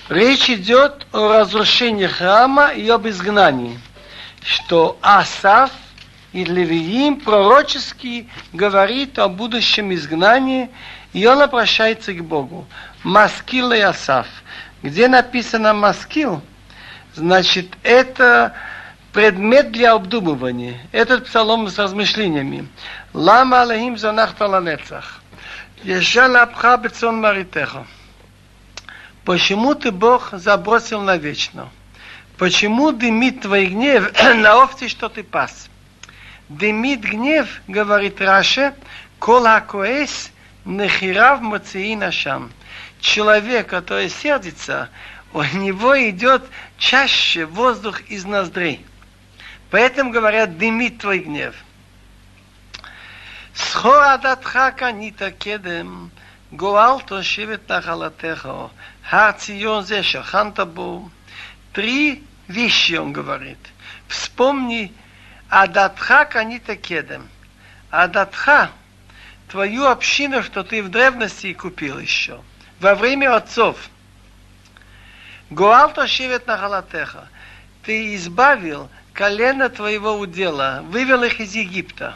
Речь 0.10 0.50
идет 0.50 1.06
о 1.12 1.28
разрушении 1.40 2.08
храма 2.08 2.70
и 2.70 2.88
об 2.88 3.08
изгнании, 3.10 3.78
что 4.42 4.98
Асав 5.02 5.70
и 6.32 6.46
Левиим 6.46 7.20
пророчески 7.20 8.30
говорит 8.54 9.20
о 9.20 9.28
будущем 9.28 9.94
изгнании, 9.94 10.70
и 11.12 11.26
он 11.26 11.42
обращается 11.42 12.14
к 12.14 12.24
Богу. 12.24 12.66
Маскил 13.04 13.74
и 13.74 13.80
Асав. 13.80 14.28
Где 14.82 15.10
написано 15.10 15.74
Маскил, 15.74 16.42
значит, 17.14 17.68
это 17.84 18.54
предмет 19.12 19.74
для 19.74 19.92
обдумывания. 19.92 20.80
Этот 20.94 21.26
псалом 21.26 21.68
с 21.68 21.78
размышлениями. 21.78 22.70
Лама 23.14 23.64
алехим 23.64 23.98
занах 23.98 24.36
таланецах. 24.36 25.22
Ешал 25.84 26.38
абха 26.38 26.78
бецон 26.78 27.20
маритеха. 27.20 27.86
Почему 29.28 29.76
ты, 29.76 29.92
Бог, 29.92 30.30
забросил 30.32 31.02
навечно? 31.02 31.70
Почему 32.38 32.94
дымит 32.94 33.42
твой 33.42 33.66
гнев 33.66 34.10
на 34.36 34.64
овце, 34.64 34.88
что 34.88 35.10
ты 35.10 35.22
пас? 35.22 35.68
Дымит 36.48 37.02
гнев, 37.02 37.50
говорит 37.68 38.22
Раше, 38.22 38.74
кол 39.20 39.44
хакоэс 39.44 40.32
нехирав 40.64 41.42
мацеина 41.42 42.10
шам 42.10 42.54
человек, 43.02 43.68
который 43.68 44.10
сердится, 44.10 44.88
у 45.34 45.44
него 45.44 46.00
идет 46.10 46.46
чаще 46.78 47.44
воздух 47.44 48.00
из 48.04 48.24
ноздрей. 48.24 48.86
Поэтому 49.72 50.12
говорят, 50.12 50.58
дымит 50.58 51.00
твой 51.00 51.20
гнев. 51.20 51.54
Схорадатха 53.54 54.72
канита 54.72 55.32
кедем, 55.32 56.12
Гуал 56.52 57.02
тошивет 57.02 57.68
нахалатехо, 57.68 58.72
Хар 59.04 59.34
Цион 59.34 59.86
зе 59.86 60.02
шахантабу. 60.02 61.12
Три 61.74 62.24
вещи 62.48 62.94
он 62.94 63.12
говорит. 63.12 63.60
Вспомни 64.08 64.94
Адатха 65.50 66.24
канита 66.26 66.78
кедем. 66.78 67.28
Адатха, 67.90 68.72
твою 69.50 69.88
общину, 69.88 70.42
что 70.42 70.64
ты 70.64 70.82
в 70.82 70.90
древности 70.90 71.54
купил 71.54 72.00
еще. 72.00 72.42
Во 72.80 72.96
время 72.96 73.36
отцов. 73.36 73.90
Гуал 75.50 75.92
тошивет 75.92 76.48
нахалатеха. 76.48 77.28
Ты 77.84 78.16
избавил 78.16 78.90
колено 79.12 79.70
твоего 79.70 80.14
удела, 80.14 80.82
вывел 80.84 81.24
их 81.24 81.42
из 81.42 81.56
Египта. 81.56 82.16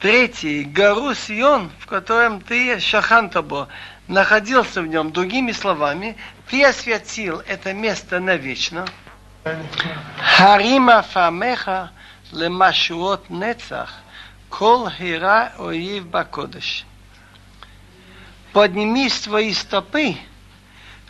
Третий, 0.00 0.64
гору 0.64 1.14
Сион, 1.14 1.70
в 1.78 1.84
котором 1.84 2.40
ты, 2.40 2.80
Шахантабо, 2.80 3.68
находился 4.08 4.80
в 4.80 4.86
нем, 4.86 5.12
другими 5.12 5.52
словами, 5.52 6.16
ты 6.48 6.64
освятил 6.64 7.42
это 7.46 7.74
место 7.74 8.18
навечно. 8.18 8.86
Харима 10.16 11.02
фамеха 11.02 11.90
лемашуот 12.32 13.28
нецах, 13.28 13.92
кол 14.48 14.88
хира 14.88 15.52
оив 15.58 16.06
бакодыш. 16.06 16.86
Подними 18.54 19.10
свои 19.10 19.52
стопы, 19.52 20.16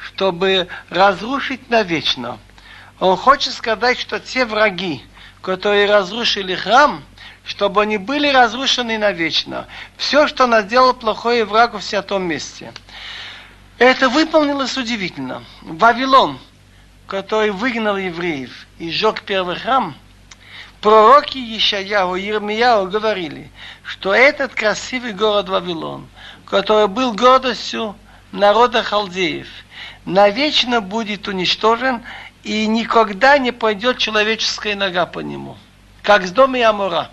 чтобы 0.00 0.66
разрушить 0.88 1.70
навечно. 1.70 2.40
Он 2.98 3.16
хочет 3.16 3.54
сказать, 3.54 4.00
что 4.00 4.18
те 4.18 4.44
враги, 4.44 5.00
которые 5.42 5.86
разрушили 5.86 6.56
храм, 6.56 7.04
чтобы 7.50 7.82
они 7.82 7.98
были 7.98 8.28
разрушены 8.28 8.96
навечно. 8.96 9.66
Все, 9.96 10.28
что 10.28 10.46
наделал 10.46 10.94
плохое 10.94 11.44
врагу 11.44 11.78
в 11.78 11.82
святом 11.82 12.22
месте. 12.22 12.72
Это 13.76 14.08
выполнилось 14.08 14.76
удивительно. 14.76 15.42
Вавилон, 15.62 16.38
который 17.08 17.50
выгнал 17.50 17.96
евреев 17.96 18.52
и 18.78 18.92
сжег 18.92 19.22
первый 19.22 19.56
храм, 19.56 19.96
пророки 20.80 21.38
Ишаяу 21.38 22.14
и 22.14 22.30
Ирмияу 22.30 22.88
говорили, 22.88 23.50
что 23.82 24.14
этот 24.14 24.54
красивый 24.54 25.12
город 25.12 25.48
Вавилон, 25.48 26.06
который 26.46 26.86
был 26.86 27.14
гордостью 27.14 27.96
народа 28.30 28.84
халдеев, 28.84 29.48
навечно 30.04 30.80
будет 30.80 31.26
уничтожен 31.26 32.04
и 32.44 32.68
никогда 32.68 33.38
не 33.38 33.50
пойдет 33.50 33.98
человеческая 33.98 34.76
нога 34.76 35.04
по 35.04 35.18
нему, 35.18 35.58
как 36.04 36.28
с 36.28 36.30
дома 36.30 36.64
Амура 36.68 37.10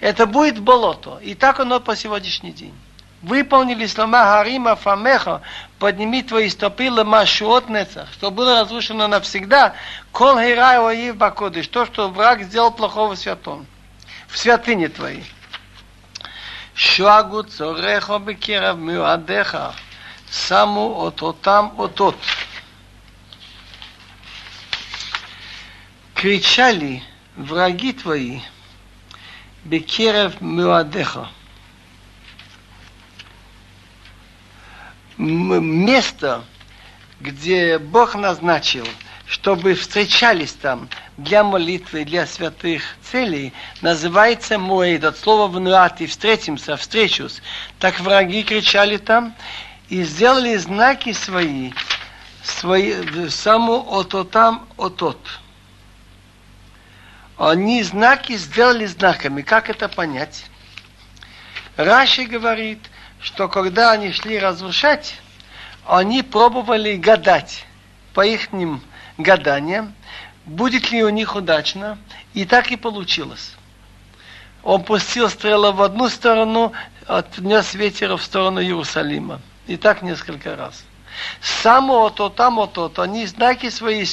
это 0.00 0.26
будет 0.26 0.58
болото. 0.60 1.18
И 1.22 1.34
так 1.34 1.60
оно 1.60 1.80
по 1.80 1.96
сегодняшний 1.96 2.52
день. 2.52 2.74
Выполнили 3.22 3.86
слова 3.86 4.24
Харима 4.24 4.76
Фамеха, 4.76 5.42
подними 5.78 6.22
твои 6.22 6.48
стопы 6.50 6.84
лемашуот 6.84 7.68
нецах, 7.68 8.12
что 8.12 8.30
было 8.30 8.60
разрушено 8.60 9.08
навсегда, 9.08 9.74
кол 10.12 10.38
хирай 10.38 10.78
оив 10.78 11.16
бакодыш, 11.16 11.66
то, 11.68 11.86
что 11.86 12.08
враг 12.08 12.42
сделал 12.42 12.70
плохого 12.70 13.14
святом, 13.14 13.66
в 14.28 14.36
святыне 14.36 14.88
твоей. 14.88 15.24
Шуагу 16.74 17.42
цорехо 17.42 18.18
бекерав 18.18 18.76
мюадеха, 18.76 19.74
саму 20.30 21.06
ототам 21.06 21.74
отот. 21.80 22.16
Кричали 26.14 27.02
враги 27.34 27.94
твои, 27.94 28.40
бекерев 29.66 30.40
мюадеха. 30.40 31.28
Место, 35.18 36.44
где 37.20 37.78
Бог 37.78 38.14
назначил, 38.14 38.86
чтобы 39.26 39.74
встречались 39.74 40.52
там 40.52 40.88
для 41.16 41.42
молитвы, 41.42 42.04
для 42.04 42.26
святых 42.26 42.82
целей, 43.02 43.52
называется 43.80 44.58
Моэд, 44.58 45.04
от 45.04 45.18
слова 45.18 45.48
внуати, 45.48 46.06
встретимся, 46.06 46.76
встречусь. 46.76 47.42
Так 47.78 47.98
враги 48.00 48.42
кричали 48.42 48.98
там 48.98 49.34
и 49.88 50.02
сделали 50.02 50.56
знаки 50.56 51.12
свои, 51.12 51.72
свои 52.44 52.94
саму 53.30 53.98
ототам 53.98 54.68
отот. 54.76 55.18
-от 55.24 55.45
они 57.38 57.82
знаки 57.82 58.36
сделали 58.36 58.86
знаками. 58.86 59.42
Как 59.42 59.68
это 59.68 59.88
понять? 59.88 60.46
Раши 61.76 62.24
говорит, 62.24 62.80
что 63.20 63.48
когда 63.48 63.92
они 63.92 64.12
шли 64.12 64.38
разрушать, 64.38 65.16
они 65.86 66.22
пробовали 66.22 66.96
гадать 66.96 67.66
по 68.14 68.24
их 68.24 68.48
гаданиям, 69.18 69.94
будет 70.46 70.90
ли 70.90 71.04
у 71.04 71.10
них 71.10 71.34
удачно, 71.34 71.98
и 72.32 72.44
так 72.44 72.70
и 72.72 72.76
получилось. 72.76 73.52
Он 74.62 74.82
пустил 74.82 75.28
стрелы 75.28 75.72
в 75.72 75.82
одну 75.82 76.08
сторону, 76.08 76.72
отнес 77.06 77.74
ветер 77.74 78.16
в 78.16 78.22
сторону 78.22 78.60
Иерусалима. 78.60 79.40
И 79.66 79.76
так 79.76 80.02
несколько 80.02 80.56
раз 80.56 80.84
само 81.40 82.10
то, 82.10 82.28
там 82.28 82.66
то, 82.68 82.88
то 82.88 83.02
они 83.02 83.26
знаки 83.26 83.70
свои 83.70 84.04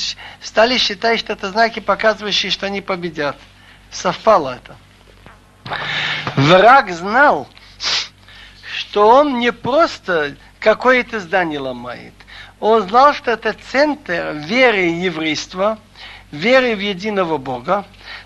стали 0.41 0.77
считать, 0.77 1.19
что 1.19 1.33
это 1.33 1.49
знаки, 1.49 1.79
показывающие, 1.79 2.51
что 2.51 2.65
они 2.65 2.81
победят. 2.81 3.37
Совпало 3.91 4.55
это. 4.55 4.75
Враг 6.35 6.91
знал, 6.91 7.47
что 8.75 9.07
он 9.07 9.39
не 9.39 9.51
просто 9.51 10.35
какое-то 10.59 11.19
здание 11.19 11.59
ломает. 11.59 12.13
Он 12.59 12.87
знал, 12.87 13.13
что 13.13 13.31
это 13.31 13.55
центр 13.71 14.33
веры 14.35 14.81
еврейства, 14.81 15.77
веры 16.31 16.75
в 16.75 16.79
единого 16.79 17.37
Бога. 17.37 17.85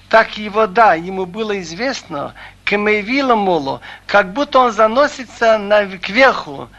Так 0.09 0.37
его, 0.37 0.67
да, 0.67 0.93
ему 0.93 1.25
было 1.25 1.59
известно, 1.59 2.33
Кемейвила 2.63 3.35
Моло, 3.35 3.81
как 4.05 4.31
будто 4.33 4.59
он 4.59 4.71
заносится 4.71 5.57
на, 5.57 5.85
кверху, 5.97 6.69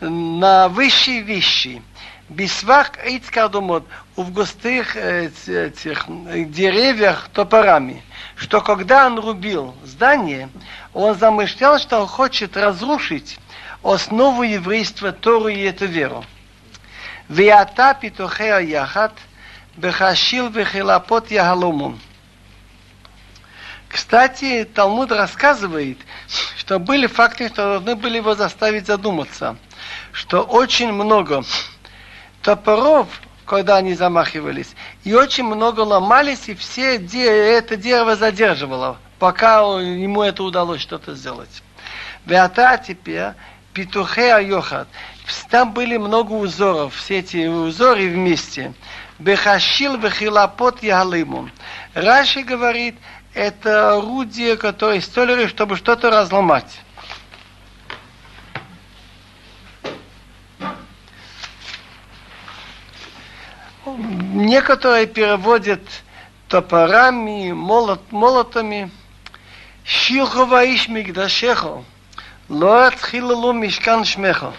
на 0.00 0.68
высшие 0.68 1.20
вещи. 1.20 1.82
Бисвах 2.28 2.92
Эйцкардумот 3.04 3.84
в 4.16 4.32
густых 4.32 4.96
э, 4.96 5.30
этих 5.46 6.06
деревьях 6.50 7.28
топорами, 7.32 8.02
что 8.34 8.62
когда 8.62 9.06
он 9.06 9.18
рубил 9.18 9.74
здание, 9.84 10.48
он 10.94 11.14
замышлял, 11.16 11.78
что 11.78 12.00
он 12.00 12.06
хочет 12.06 12.56
разрушить 12.56 13.38
основу 13.82 14.42
еврейства, 14.42 15.12
Тору 15.12 15.48
и 15.48 15.60
эту 15.60 15.84
веру. 15.84 16.24
Виата 17.28 17.92
питохея 17.92 18.60
яхат, 18.60 19.12
бехашил 19.76 20.48
вехилапот 20.48 21.30
ягалумун. 21.30 22.00
Кстати, 23.88 24.64
Талмуд 24.64 25.12
рассказывает, 25.12 25.98
что 26.56 26.78
были 26.78 27.06
факты, 27.06 27.48
что 27.48 27.74
должны 27.74 27.96
были 27.96 28.16
его 28.16 28.34
заставить 28.34 28.86
задуматься– 28.86 29.56
что 30.12 30.42
очень 30.42 30.92
много 30.92 31.44
топоров, 32.42 33.08
когда 33.46 33.76
они 33.76 33.94
замахивались, 33.94 34.74
и 35.04 35.14
очень 35.14 35.44
много 35.44 35.80
ломались, 35.80 36.48
и 36.48 36.54
все 36.54 36.96
это 36.96 37.76
дерево 37.76 38.16
задерживало, 38.16 38.98
пока 39.18 39.58
ему 39.80 40.22
это 40.22 40.42
удалось 40.42 40.80
что-то 40.80 41.14
сделать. 41.14 41.62
Веата 42.24 42.82
теперь 42.86 43.32
петухе 43.74 44.34
айохат. 44.34 44.88
Там 45.50 45.72
были 45.72 45.96
много 45.96 46.32
узоров, 46.32 46.94
все 46.94 47.18
эти 47.18 47.46
узоры 47.46 48.08
вместе. 48.08 48.72
Бехашил 49.18 49.96
вехилапот 49.96 50.82
ягалиму. 50.82 51.50
Раши 51.94 52.42
говорит, 52.42 52.96
это 53.32 53.96
орудие, 53.96 54.56
которое 54.56 55.00
столеры, 55.00 55.48
чтобы 55.48 55.76
что-то 55.76 56.10
разломать. 56.10 56.80
Некоторые 63.96 65.06
переводят 65.06 65.80
топорами, 66.48 67.52
молот, 67.52 68.10
молотами. 68.10 68.90
Шилхова 69.84 70.64
иш 70.64 70.88
мигдашехо, 70.88 71.84
ло 72.48 72.86
отхилалу 72.86 73.52
мишкан 73.52 74.04
шмехо. 74.04 74.52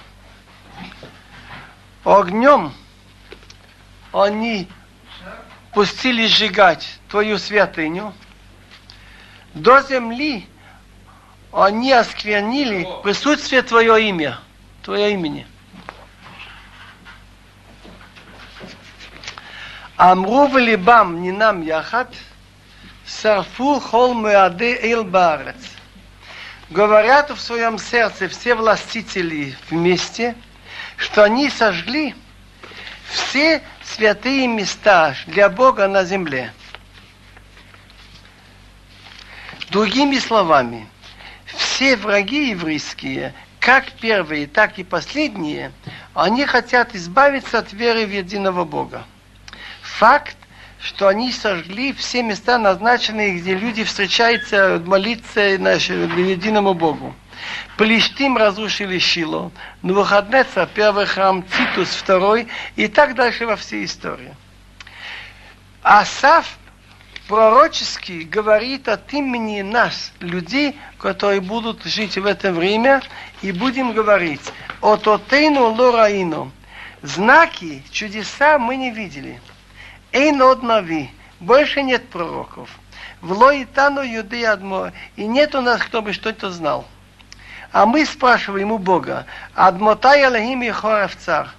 Огнем 2.03 2.71
они 4.13 4.67
пустили 5.73 6.27
сжигать 6.27 6.99
твою 7.09 7.37
святыню. 7.37 8.13
До 9.53 9.81
земли 9.81 10.47
они 11.51 11.91
осквернили 11.91 12.87
присутствие 13.03 13.63
твое 13.63 14.09
имя, 14.09 14.39
твое 14.83 15.13
имени. 15.13 15.47
אמרו 20.00 20.48
בליבם 20.48 21.16
נינם 21.20 21.62
יחד, 21.62 22.04
שרפו 23.06 23.80
כל 23.80 24.10
מועדי 24.14 24.76
אל 24.82 25.02
בארץ. 25.02 25.76
говорят 26.70 27.30
в 27.30 27.40
своем 27.40 27.78
сердце 27.78 28.28
все 28.28 28.54
властители 28.54 29.56
вместе, 29.70 30.36
что 30.96 31.24
они 31.24 31.50
сожгли 31.50 32.14
все 33.10 33.62
святые 33.82 34.46
места 34.46 35.16
для 35.26 35.48
Бога 35.48 35.88
на 35.88 36.04
земле. 36.04 36.52
Другими 39.70 40.18
словами, 40.18 40.88
все 41.46 41.96
враги 41.96 42.50
еврейские, 42.50 43.34
как 43.58 43.92
первые, 43.92 44.46
так 44.46 44.78
и 44.78 44.84
последние, 44.84 45.72
они 46.14 46.44
хотят 46.46 46.94
избавиться 46.94 47.58
от 47.58 47.72
веры 47.72 48.06
в 48.06 48.10
единого 48.10 48.64
Бога. 48.64 49.04
Факт, 49.99 50.35
что 50.81 51.07
они 51.07 51.31
сожгли 51.31 51.93
все 51.93 52.21
места, 52.21 52.57
назначенные, 52.57 53.37
где 53.37 53.55
люди 53.55 53.85
встречаются 53.85 54.81
молиться 54.85 55.57
нашему 55.57 56.19
единому 56.19 56.73
Богу. 56.73 57.15
Плештим 57.77 58.35
разрушили 58.35 58.99
Шило, 58.99 59.53
Навуходнецер, 59.83 60.67
первый 60.73 61.05
храм, 61.05 61.43
Титус, 61.43 61.87
второй, 61.95 62.49
и 62.75 62.89
так 62.89 63.15
дальше 63.15 63.45
во 63.45 63.55
всей 63.55 63.85
истории. 63.85 64.35
Асав 65.81 66.57
пророчески 67.29 68.23
говорит 68.23 68.89
от 68.89 69.13
имени 69.13 69.61
нас, 69.61 70.11
людей, 70.19 70.77
которые 70.97 71.39
будут 71.39 71.85
жить 71.85 72.17
в 72.17 72.25
это 72.25 72.51
время, 72.51 73.01
и 73.41 73.53
будем 73.53 73.93
говорить, 73.93 74.51
от 74.81 75.07
отейну 75.07 75.73
лораину. 75.73 76.51
Знаки, 77.01 77.81
чудеса 77.91 78.59
мы 78.59 78.75
не 78.75 78.91
видели. 78.91 79.39
Эйн 80.15 80.41
однави, 80.41 81.11
больше 81.41 81.81
нет 81.83 82.07
пророков. 82.07 82.69
В 83.19 83.33
Лоитану 83.33 84.01
юды 84.01 84.45
адмо, 84.45 84.93
и 85.17 85.25
нет 85.25 85.53
у 85.55 85.61
нас, 85.61 85.81
кто 85.81 86.01
бы 86.01 86.13
что-то 86.13 86.51
знал. 86.51 86.85
А 87.73 87.85
мы 87.85 88.05
спрашиваем 88.05 88.71
у 88.71 88.77
Бога, 88.77 89.25
Адмотай 89.55 90.23
Аллахим 90.23 90.63
и 90.63 90.71
цар, 91.19 91.49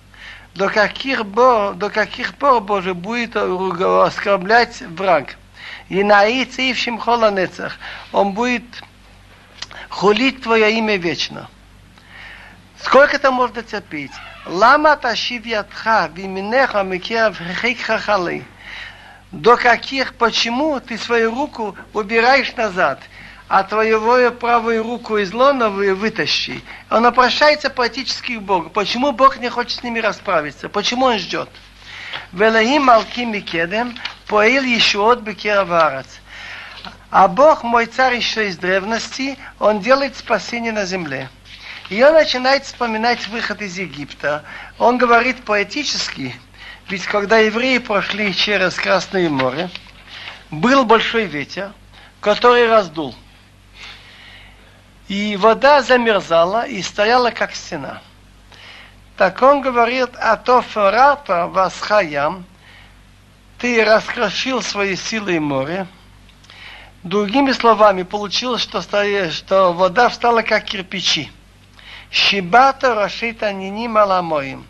до 0.55 0.71
каких, 0.71 1.31
до 1.31 1.91
каких 1.93 2.35
пор, 2.37 2.63
Боже, 2.63 2.95
будет 2.95 3.37
оскорблять 3.37 4.81
враг? 4.81 5.37
И 5.91 6.03
на 6.03 6.25
Ицеившим 6.25 6.97
холонецах 6.97 7.77
он 8.11 8.33
будет 8.33 8.65
хулить 9.91 10.43
Твое 10.43 10.79
имя 10.79 10.97
вечно. 10.97 11.51
Сколько 12.81 13.17
это 13.17 13.31
можно 13.31 13.63
терпеть? 13.63 14.13
Лама 14.47 14.97
ташив 14.97 15.47
ядха 15.47 16.09
виминеха 16.15 16.83
микерав 16.85 17.37
хикхахалы. 17.61 18.45
До 19.33 19.57
каких, 19.57 20.15
почему 20.15 20.79
ты 20.79 20.97
свою 20.97 21.35
руку 21.35 21.77
убираешь 21.93 22.55
назад, 22.55 23.01
а 23.49 23.65
твою 23.65 24.31
правую 24.33 24.85
руку 24.85 25.19
из 25.19 25.33
лона 25.33 25.69
вытащи? 25.69 26.63
Он 26.91 27.07
обращается 27.07 27.71
поэтически 27.71 28.37
к 28.37 28.43
Богу. 28.43 28.71
Почему 28.71 29.11
Бог 29.11 29.39
не 29.39 29.49
хочет 29.49 29.81
с 29.81 29.83
ними 29.83 29.99
расправиться? 29.99 30.69
Почему 30.69 31.07
он 31.07 31.19
ждет? 31.19 31.49
Велахим 32.33 32.85
малким 32.85 33.33
микедем 33.33 33.97
поил 34.29 34.63
еще 34.63 35.11
от 35.11 35.21
бекераварец. 35.23 36.21
А 37.11 37.27
Бог, 37.27 37.65
мой 37.65 37.87
царь 37.87 38.15
еще 38.15 38.49
из 38.49 38.59
древности, 38.59 39.39
он 39.59 39.81
делает 39.81 40.17
спасение 40.17 40.73
на 40.73 40.85
земле. 40.85 41.29
И 41.89 42.03
он 42.03 42.15
начинает 42.15 42.65
вспоминать 42.65 43.29
выход 43.29 43.63
из 43.63 43.79
Египта. 43.79 44.45
Он 44.79 44.99
говорит 44.99 45.45
поэтически, 45.45 46.35
ведь 46.89 47.07
когда 47.07 47.39
евреи 47.39 47.79
прошли 47.79 48.35
через 48.35 48.75
Красное 48.75 49.29
море, 49.29 49.71
был 50.51 50.85
большой 50.85 51.25
ветер, 51.25 51.73
который 52.21 52.69
раздул. 52.69 53.15
И 55.07 55.37
вода 55.37 55.83
замерзала 55.83 56.67
и 56.67 56.83
стояла 56.83 57.31
как 57.31 57.55
стена. 57.55 58.03
Так 59.17 59.41
он 59.41 59.61
говорит, 59.61 60.11
а 60.17 60.37
то 60.37 60.63
ферата 60.63 61.47
восхаям, 61.47 62.45
ты 63.59 63.85
раскрошил 63.85 64.61
свои 64.61 64.97
силы 64.97 65.37
и 65.37 65.39
море. 65.39 65.87
Другими 67.05 67.53
словами, 67.53 68.03
получилось, 68.03 68.63
что, 68.63 68.83
что 69.31 69.73
вода 69.73 70.09
встала 70.09 70.43
как 70.43 70.65
кирпичи. 70.65 71.31
Шибата 72.11 72.95
Рашита 72.95 73.53
Нини 73.53 73.89
Маламоим. 73.89 74.67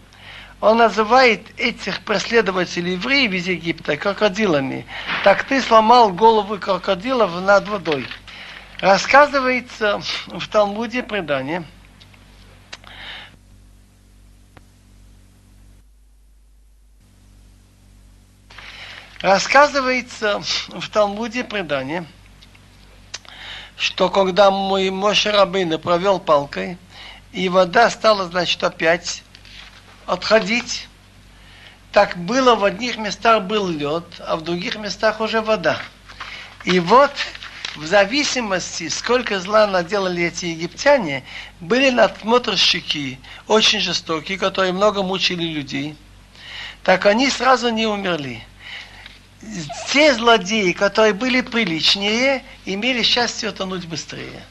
Он 0.60 0.78
называет 0.78 1.42
этих 1.58 2.00
преследователей 2.00 2.94
евреев 2.94 3.32
из 3.32 3.46
Египта 3.46 3.96
крокодилами. 3.96 4.86
Так 5.22 5.44
ты 5.44 5.60
сломал 5.60 6.10
головы 6.10 6.58
крокодилов 6.58 7.40
над 7.42 7.68
водой. 7.68 8.06
Рассказывается 8.80 10.00
в 10.26 10.48
Талмуде 10.48 11.02
предание, 11.02 11.64
Рассказывается 19.22 20.40
в 20.68 20.88
Талмуде 20.90 21.42
предание, 21.42 22.04
что 23.76 24.10
когда 24.10 24.50
мой 24.50 24.90
Моше 24.90 25.30
Рабейна 25.30 25.78
провел 25.78 26.20
палкой, 26.20 26.76
и 27.36 27.50
вода 27.50 27.90
стала, 27.90 28.24
значит, 28.24 28.64
опять 28.64 29.22
отходить. 30.06 30.88
Так 31.92 32.16
было 32.16 32.54
в 32.54 32.64
одних 32.64 32.96
местах 32.96 33.42
был 33.42 33.68
лед, 33.68 34.04
а 34.20 34.36
в 34.36 34.42
других 34.42 34.76
местах 34.76 35.20
уже 35.20 35.42
вода. 35.42 35.78
И 36.64 36.80
вот 36.80 37.12
в 37.76 37.84
зависимости, 37.84 38.88
сколько 38.88 39.38
зла 39.38 39.66
наделали 39.66 40.24
эти 40.24 40.46
египтяне, 40.46 41.24
были 41.60 41.90
надсмотрщики, 41.90 43.20
очень 43.46 43.80
жестокие, 43.80 44.38
которые 44.38 44.72
много 44.72 45.02
мучили 45.02 45.44
людей. 45.44 45.94
Так 46.84 47.04
они 47.04 47.28
сразу 47.28 47.68
не 47.68 47.86
умерли 47.86 48.42
те 49.92 50.14
злодеи, 50.14 50.72
которые 50.72 51.12
были 51.12 51.40
приличнее, 51.40 52.44
имели 52.64 53.02
счастье 53.02 53.50
утонуть 53.50 53.86
быстрее. 53.86 54.42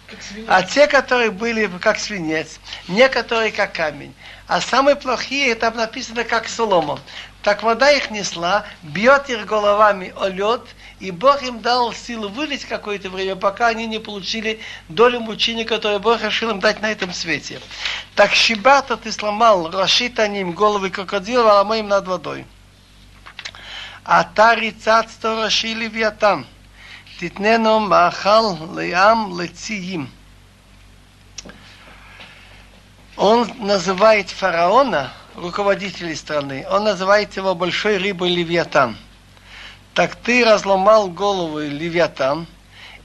А 0.47 0.63
те, 0.63 0.87
которые 0.87 1.31
были 1.31 1.69
как 1.81 1.99
свинец, 1.99 2.59
некоторые 2.87 3.51
как 3.51 3.73
камень. 3.73 4.13
А 4.47 4.61
самые 4.61 4.95
плохие, 4.95 5.55
там 5.55 5.75
написано 5.75 6.23
как 6.23 6.47
Соломон. 6.47 6.99
Так 7.41 7.63
вода 7.63 7.91
их 7.91 8.09
несла, 8.11 8.65
бьет 8.83 9.29
их 9.29 9.45
головами 9.45 10.13
о 10.15 10.29
лед, 10.29 10.61
и 10.99 11.11
Бог 11.11 11.43
им 11.43 11.61
дал 11.61 11.93
силу 11.93 12.29
вылить 12.29 12.65
какое-то 12.65 13.09
время, 13.09 13.35
пока 13.35 13.67
они 13.67 13.85
не 13.85 13.99
получили 13.99 14.59
долю 14.89 15.19
мучения, 15.19 15.65
которую 15.65 15.99
Бог 15.99 16.23
решил 16.23 16.51
им 16.51 16.59
дать 16.59 16.81
на 16.81 16.91
этом 16.91 17.13
свете. 17.13 17.59
Так 18.15 18.33
щебата 18.33 18.97
ты 18.97 19.11
сломал, 19.11 19.69
расшита 19.69 20.27
ним 20.27 20.53
головы 20.53 20.89
крокодила, 20.89 21.59
а 21.59 21.63
мы 21.63 21.79
им 21.79 21.87
над 21.87 22.07
водой. 22.07 22.45
אתה 24.04 24.50
ריצצת 24.50 25.24
ראשי 25.24 25.74
לוויתן, 25.74 26.42
תתננו 27.18 27.80
מאכל 27.80 28.42
לעם 28.74 29.40
לציים. 29.40 30.06
Он 33.16 33.46
называет 33.58 34.30
фараона, 34.30 35.12
руководителей 35.36 36.14
страны, 36.14 36.66
он 36.70 36.84
называет 36.84 37.36
его 37.36 37.54
большой 37.54 37.98
рыбой 37.98 38.34
Левиатан. 38.34 38.96
Так 39.92 40.16
ты 40.16 40.42
разломал 40.42 41.08
голову 41.08 41.58
Левиатан 41.58 42.46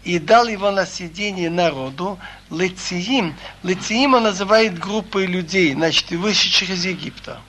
и 0.06 0.17
дал 0.17 0.48
его 0.48 0.71
на 0.71 0.86
сиденье 0.86 1.50
народу, 1.50 2.17
Лециим. 2.50 3.36
Лециим 3.63 4.13
он 4.13 4.24
называет 4.24 4.80
группой 4.80 5.26
людей, 5.26 5.74
значит, 5.74 6.10
вышедших 6.12 6.69
из 6.69 6.86
Египта. 6.86 7.41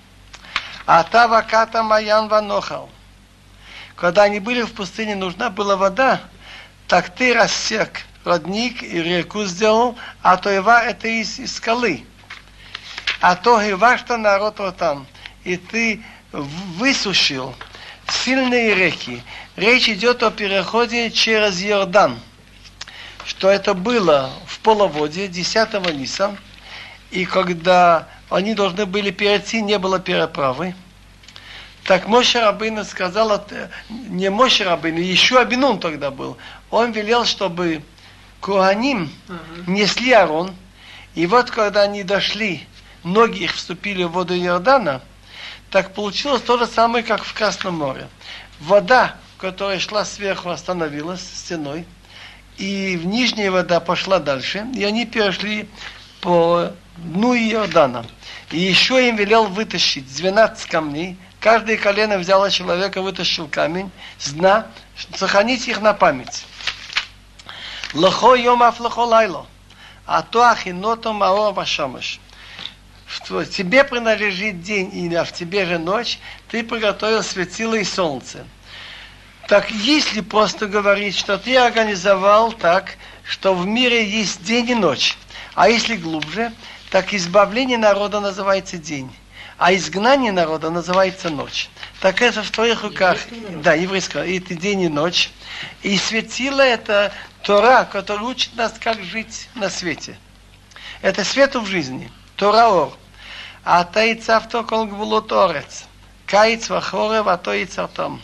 А 0.87 1.05
Таваката 1.05 1.85
Маян 1.85 2.27
Ванохал – 2.27 2.97
когда 4.02 4.24
они 4.24 4.40
были 4.40 4.64
в 4.64 4.74
пустыне, 4.74 5.16
нужна 5.16 5.52
была 5.52 5.78
вода, 5.78 6.22
так 6.88 7.14
ты 7.14 7.36
рассек 7.36 8.02
родник 8.24 8.82
и 8.82 9.00
реку 9.00 9.46
сделал, 9.46 9.96
а 10.24 10.38
то 10.38 10.50
Ива 10.50 10.84
это 10.84 11.08
из, 11.08 11.38
из 11.38 11.58
скалы. 11.58 12.04
А 13.20 13.36
то 13.36 13.62
Ива, 13.62 14.00
что 14.00 14.18
народ 14.18 14.58
вот 14.58 14.78
там. 14.78 15.06
И 15.44 15.56
ты 15.56 16.04
высушил 16.32 17.54
сильные 18.10 18.74
реки. 18.74 19.22
Речь 19.56 19.88
идет 19.88 20.24
о 20.24 20.32
переходе 20.32 21.12
через 21.12 21.62
Иордан. 21.62 22.20
Что 23.24 23.52
это 23.52 23.76
было 23.76 24.32
в 24.48 24.58
половодье 24.62 25.28
10 25.28 25.74
Ниса. 25.94 26.36
И 27.12 27.26
когда 27.26 28.08
они 28.32 28.56
должны 28.56 28.88
были 28.88 29.12
перейти, 29.12 29.62
не 29.62 29.78
было 29.78 30.00
переправы. 30.00 30.74
Так 31.92 32.08
Моше 32.08 32.40
Рабыну 32.40 32.86
сказал, 32.86 33.46
не 33.90 34.30
Моше 34.30 34.64
Рабыну, 34.64 35.00
еще 35.00 35.42
Абинун 35.42 35.78
тогда 35.78 36.10
был. 36.10 36.38
Он 36.70 36.94
велел, 36.94 37.26
чтобы 37.26 37.84
Куаним 38.40 39.12
несли 39.68 40.14
Арон. 40.14 40.56
И 41.16 41.28
вот 41.28 41.52
когда 41.52 41.82
они 41.82 42.04
дошли, 42.04 42.66
ноги 43.04 43.44
их 43.44 43.54
вступили 43.54 44.04
в 44.04 44.12
воду 44.12 44.34
Иордана, 44.34 45.02
так 45.70 45.94
получилось 45.94 46.42
то 46.44 46.58
же 46.58 46.66
самое, 46.66 47.04
как 47.04 47.26
в 47.26 47.34
Красном 47.34 47.80
море. 47.80 48.08
Вода, 48.62 49.18
которая 49.38 49.78
шла 49.78 50.06
сверху, 50.06 50.50
остановилась 50.50 51.20
стеной, 51.20 51.86
и 52.56 52.96
в 52.96 53.06
нижняя 53.06 53.52
вода 53.52 53.82
пошла 53.82 54.20
дальше, 54.20 54.66
и 54.74 54.86
они 54.86 55.06
перешли 55.06 55.68
по 56.22 56.72
дну 56.96 57.36
Иордана. 57.36 58.06
И 58.50 58.60
еще 58.60 59.10
им 59.10 59.18
велел 59.18 59.48
вытащить 59.48 60.08
12 60.16 60.68
камней, 60.68 61.18
каждое 61.42 61.78
колено 61.78 62.18
взяло 62.20 62.50
человека, 62.50 63.02
вытащил 63.02 63.48
камень 63.50 63.92
с 64.18 64.32
дна, 64.32 64.68
сохранить 65.16 65.68
их 65.68 65.82
на 65.82 65.94
память. 65.94 66.46
Лохо 67.94 68.36
йом 68.36 68.64
аф 68.64 68.80
лохо 68.80 69.00
лайло, 69.00 69.48
а 70.06 70.22
то 70.22 70.44
ахиното 70.44 71.12
маор 71.12 71.54
вашамыш. 71.54 72.22
Тебе 73.28 73.84
принадлежит 73.84 74.62
день, 74.62 74.96
и 74.96 75.10
в 75.10 75.32
тебе 75.34 75.66
же 75.66 75.78
ночь, 75.78 76.20
ты 76.48 76.64
приготовил 76.64 77.24
светило 77.24 77.76
и 77.76 77.84
солнце. 77.84 78.46
Так 79.50 79.70
если 79.70 80.22
просто 80.22 80.68
говорить, 80.68 81.18
что 81.18 81.38
ты 81.38 81.58
организовал 81.58 82.54
так, 82.54 82.96
что 83.26 83.54
в 83.54 83.66
мире 83.66 84.08
есть 84.10 84.44
день 84.44 84.70
и 84.70 84.76
ночь, 84.76 85.18
а 85.56 85.68
если 85.68 85.98
глубже, 85.98 86.54
так 86.90 87.14
избавление 87.14 87.78
народа 87.78 88.22
называется 88.22 88.78
день, 88.78 89.12
а 89.62 89.76
изгнание 89.76 90.32
народа 90.32 90.72
называется 90.72 91.30
ночь. 91.30 91.70
Так 92.00 92.24
это 92.24 92.42
в 92.42 92.50
твоих 92.50 92.82
руках. 92.82 93.20
Да, 93.64 93.76
еврейское. 93.76 94.26
Это 94.36 94.56
день 94.56 94.82
и 94.82 94.90
ночь. 94.90 95.30
И 95.84 96.00
светило 96.00 96.62
это 96.62 97.14
Тора, 97.44 97.86
который 97.86 98.24
учит 98.24 98.56
нас, 98.56 98.74
как 98.80 99.04
жить 99.04 99.50
на 99.54 99.70
свете. 99.70 100.18
Это 101.04 101.24
свету 101.24 101.62
в 101.62 101.68
жизни. 101.68 102.10
Тора 102.38 102.70
ор. 102.70 102.98
А 103.64 103.84
таица 103.84 104.40
в 104.40 104.64
кол 104.64 104.88
гвулот 104.88 105.32
орец. 105.32 105.84
Каиц 106.26 106.68
вахорев, 106.68 107.28
а 107.28 107.38
то 107.38 107.54
и 107.54 107.66
цартом 107.66 108.20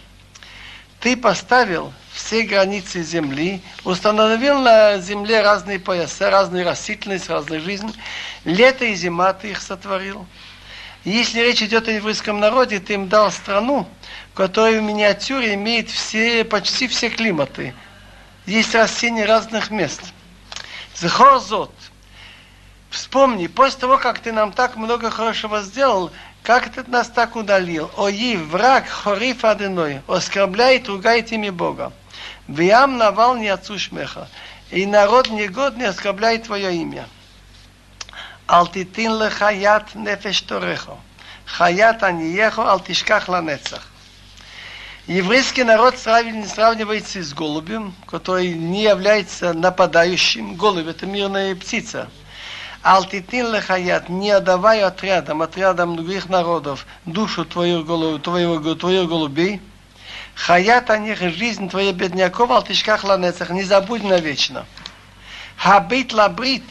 ты 1.00 1.16
поставил 1.16 1.94
все 2.12 2.42
границы 2.44 3.04
земли, 3.04 3.62
установил 3.84 4.60
на 4.60 4.98
земле 4.98 5.42
разные 5.42 5.80
пояса, 5.80 6.30
разные 6.30 6.66
растительность, 6.66 7.30
разную 7.30 7.62
жизнь. 7.62 7.96
Лето 8.46 8.86
и 8.86 8.96
зима 8.96 9.34
ты 9.34 9.52
их 9.52 9.62
сотворил. 9.62 10.26
Если 11.08 11.40
речь 11.40 11.64
идет 11.64 11.88
о 11.88 11.92
еврейском 11.94 12.42
народе, 12.42 12.82
ты 12.82 12.96
им 12.96 13.08
дал 13.08 13.32
страну, 13.32 13.88
которая 14.34 14.82
в 14.82 14.84
миниатюре 14.84 15.54
имеет 15.54 15.90
все, 15.90 16.44
почти 16.44 16.90
все 16.90 17.08
климаты. 17.08 17.74
Есть 18.46 18.76
растения 18.76 19.24
разных 19.24 19.72
мест. 19.72 20.02
Захорзот. 20.96 21.74
Вспомни, 22.90 23.48
после 23.48 23.80
того, 23.80 23.98
как 24.00 24.20
ты 24.20 24.34
нам 24.34 24.52
так 24.52 24.76
много 24.76 25.10
хорошего 25.10 25.62
сделал, 25.62 26.12
как 26.44 26.74
ты 26.74 26.84
нас 26.88 27.08
так 27.08 27.38
удалил? 27.38 27.90
Ои, 27.96 28.36
враг, 28.36 28.90
хориф 28.90 29.46
одиной, 29.46 30.02
оскорбляет, 30.10 30.90
ругает 30.90 31.32
имя 31.32 31.54
Бога. 31.54 31.94
Виам 32.50 32.98
навал 32.98 33.38
не 33.38 33.48
отцушмеха. 33.48 34.28
И 34.72 34.86
народ 34.86 35.30
негодный 35.30 35.88
оскорбляет 35.88 36.44
твое 36.44 36.76
имя. 36.76 37.08
Алтитин 38.48 39.14
лехаят 39.22 39.96
нефеш 39.96 40.42
торехо. 40.42 40.98
Хаят 41.46 42.04
аниехо, 42.04 42.70
алтишках 42.72 43.30
ланецах. 43.30 43.88
Еврейский 45.08 45.64
народ 45.64 45.98
сравнивается 45.98 47.24
с 47.24 47.34
голубем, 47.34 47.94
который 48.08 48.54
не 48.54 48.84
является 48.84 49.54
нападающим. 49.54 50.56
Голубь– 50.56 50.88
это 50.90 51.06
мирная 51.06 51.56
птица– 51.56 52.10
Алтитин 52.84 53.52
лехаят, 53.54 54.08
не 54.08 54.32
отдавай 54.32 54.82
отрядам, 54.82 55.42
отрядам 55.42 55.98
других 55.98 56.30
народов, 56.30 56.86
душу 57.06 57.44
твою, 57.44 57.84
голуб, 57.84 58.22
твою, 58.22 58.76
твою 58.76 59.08
голубей. 59.08 59.62
Хаят 60.36 60.90
о 60.90 60.98
них 60.98 61.20
жизнь 61.20 61.70
твоя 61.70 61.92
бедняков, 61.92 62.50
алтишках 62.50 63.04
ланецах, 63.04 63.50
не 63.50 63.64
забудь 63.64 64.04
навечно. 64.04 64.66
Хабит 65.58 66.14
лабрит, 66.14 66.64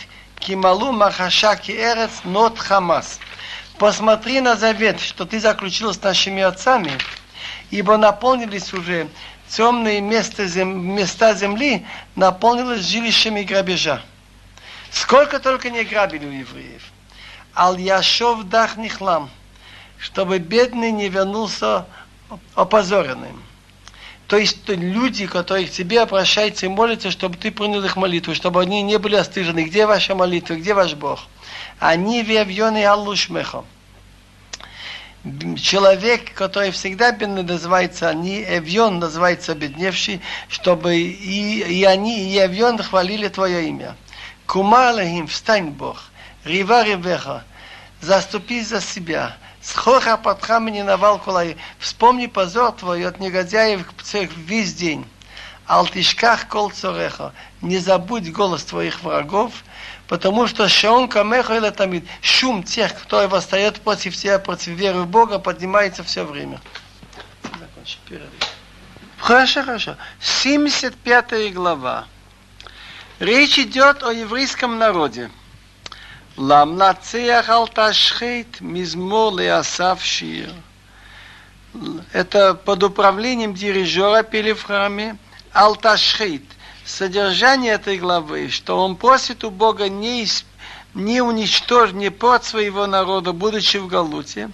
кималу 0.46 0.92
махаша 0.92 1.56
ки 1.56 1.72
эрец 1.72 2.22
нот 2.22 2.56
хамас. 2.58 3.18
Посмотри 3.78 4.40
на 4.40 4.54
завет, 4.54 5.00
что 5.00 5.24
ты 5.24 5.40
заключил 5.40 5.92
с 5.92 6.00
нашими 6.00 6.40
отцами, 6.40 6.92
ибо 7.70 7.96
наполнились 7.96 8.72
уже 8.72 9.08
темные 9.48 10.00
места, 10.00 10.46
зем, 10.46 10.94
места 10.94 11.34
земли, 11.34 11.84
наполнились 12.14 12.86
жилищами 12.86 13.42
грабежа. 13.42 14.00
Сколько 14.92 15.40
только 15.40 15.68
не 15.70 15.82
грабили 15.82 16.26
у 16.26 16.30
евреев. 16.30 16.82
Ал 17.54 17.76
Яшов 17.76 18.44
дах 18.44 18.76
нихлам, 18.76 19.28
чтобы 19.98 20.38
бедный 20.38 20.92
не 20.92 21.08
вернулся 21.08 21.86
опозоренным. 22.54 23.42
То 24.26 24.36
есть 24.36 24.68
люди, 24.68 25.26
которые 25.26 25.66
к 25.66 25.70
тебе 25.70 26.00
обращаются 26.00 26.66
и 26.66 26.68
молятся, 26.68 27.10
чтобы 27.10 27.36
ты 27.36 27.52
принял 27.52 27.84
их 27.84 27.96
молитву, 27.96 28.34
чтобы 28.34 28.60
они 28.60 28.82
не 28.82 28.98
были 28.98 29.14
остыжены. 29.14 29.64
Где 29.64 29.86
ваша 29.86 30.14
молитва, 30.16 30.54
где 30.54 30.74
ваш 30.74 30.94
Бог? 30.94 31.20
Они 31.78 32.22
вевьоны 32.22 32.84
аллушмехо. 32.84 33.64
Человек, 35.60 36.34
который 36.34 36.70
всегда 36.70 37.12
называется, 37.12 38.08
они 38.08 38.42
эвьон 38.42 38.98
называется 38.98 39.54
бедневший, 39.54 40.20
чтобы 40.48 40.96
и, 40.96 41.62
и 41.62 41.84
они, 41.84 42.32
и 42.32 42.38
эвьон 42.38 42.78
хвалили 42.78 43.28
твое 43.28 43.68
имя. 43.68 43.96
Кума 44.46 44.90
Алехим, 44.90 45.26
встань, 45.26 45.70
Бог, 45.70 46.04
рива 46.44 46.84
ревеха, 46.84 47.44
заступись 48.00 48.68
за 48.68 48.80
себя. 48.80 49.36
Схоха 49.66 50.16
подхам 50.16 50.68
не 50.68 50.84
навал 50.84 51.18
кулай. 51.18 51.56
Вспомни 51.80 52.26
позор 52.26 52.70
твой 52.70 53.04
от 53.04 53.18
негодяев 53.18 53.84
весь 54.36 54.74
день. 54.74 55.04
Алтишках 55.66 56.46
кол 56.46 56.70
цореха. 56.70 57.32
Не 57.62 57.78
забудь 57.78 58.30
голос 58.30 58.62
твоих 58.62 59.02
врагов, 59.02 59.52
потому 60.06 60.46
что 60.46 60.68
шаон 60.68 61.08
камеха 61.08 61.56
или 61.56 61.70
тамид. 61.70 62.04
Шум 62.20 62.62
тех, 62.62 62.94
кто 62.94 63.26
восстает 63.26 63.80
против 63.80 64.16
тебя, 64.16 64.38
против 64.38 64.68
веры 64.68 65.00
в 65.00 65.08
Бога, 65.08 65.40
поднимается 65.40 66.04
все 66.04 66.24
время. 66.24 66.60
Хорошо, 69.18 69.64
хорошо. 69.64 69.96
75 70.20 71.52
глава. 71.52 72.06
Речь 73.18 73.58
идет 73.58 74.04
о 74.04 74.12
еврейском 74.12 74.78
народе. 74.78 75.28
Ламнацеях 76.36 77.48
алташхейт 77.48 78.60
мизмор 78.60 79.32
леасав 79.38 80.04
шир. 80.04 80.50
Это 82.12 82.54
под 82.54 82.82
управлением 82.82 83.54
дирижера 83.54 84.22
пели 84.22 84.52
в 84.52 84.62
храме 84.62 85.16
Алташхейт. 85.52 86.44
Содержание 86.84 87.72
этой 87.72 87.98
главы, 87.98 88.48
что 88.50 88.78
он 88.78 88.96
просит 88.96 89.44
у 89.44 89.50
Бога 89.50 89.88
не, 89.88 90.26
не 90.94 91.22
уничтожить, 91.22 91.96
не 91.96 92.10
под 92.10 92.44
своего 92.44 92.86
народа, 92.86 93.32
будучи 93.32 93.78
в 93.78 93.86
Галуте. 93.86 94.50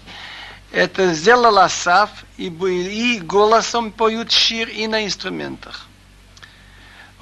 Это 0.71 1.13
сделал 1.13 1.59
Асав, 1.59 2.11
и, 2.39 2.47
и 2.47 3.19
голосом 3.19 3.91
поют 3.91 4.31
шир 4.31 4.69
и 4.69 4.87
на 4.87 5.05
инструментах. 5.05 5.89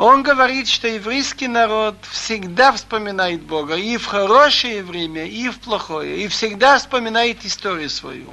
Он 0.00 0.22
говорит, 0.22 0.66
что 0.66 0.88
еврейский 0.88 1.46
народ 1.46 1.94
всегда 2.10 2.72
вспоминает 2.72 3.42
Бога 3.42 3.74
и 3.74 3.98
в 3.98 4.06
хорошее 4.06 4.82
время, 4.82 5.26
и 5.26 5.50
в 5.50 5.58
плохое, 5.60 6.24
и 6.24 6.28
всегда 6.28 6.78
вспоминает 6.78 7.44
историю 7.44 7.90
свою. 7.90 8.32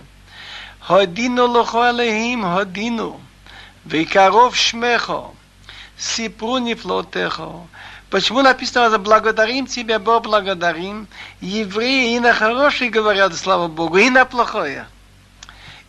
Ходину 0.79 1.45
лохо 1.45 1.89
алехим, 1.89 2.43
ходину, 2.43 3.19
векаров 3.83 4.55
шмехо, 4.55 5.35
сипру 5.97 6.59
нефлотехо. 6.59 7.67
Почему 8.09 8.43
написано 8.43 8.97
«благодарим 8.97 9.67
тебя, 9.67 9.99
Бог, 9.99 10.23
благодарим»? 10.23 11.09
Евреи 11.41 12.15
и 12.15 12.19
на 12.21 12.31
хорошее 12.31 12.89
говорят, 12.89 13.35
слава 13.35 13.67
Богу, 13.67 13.97
и 13.97 14.09
на 14.09 14.23
плохое. 14.23 14.87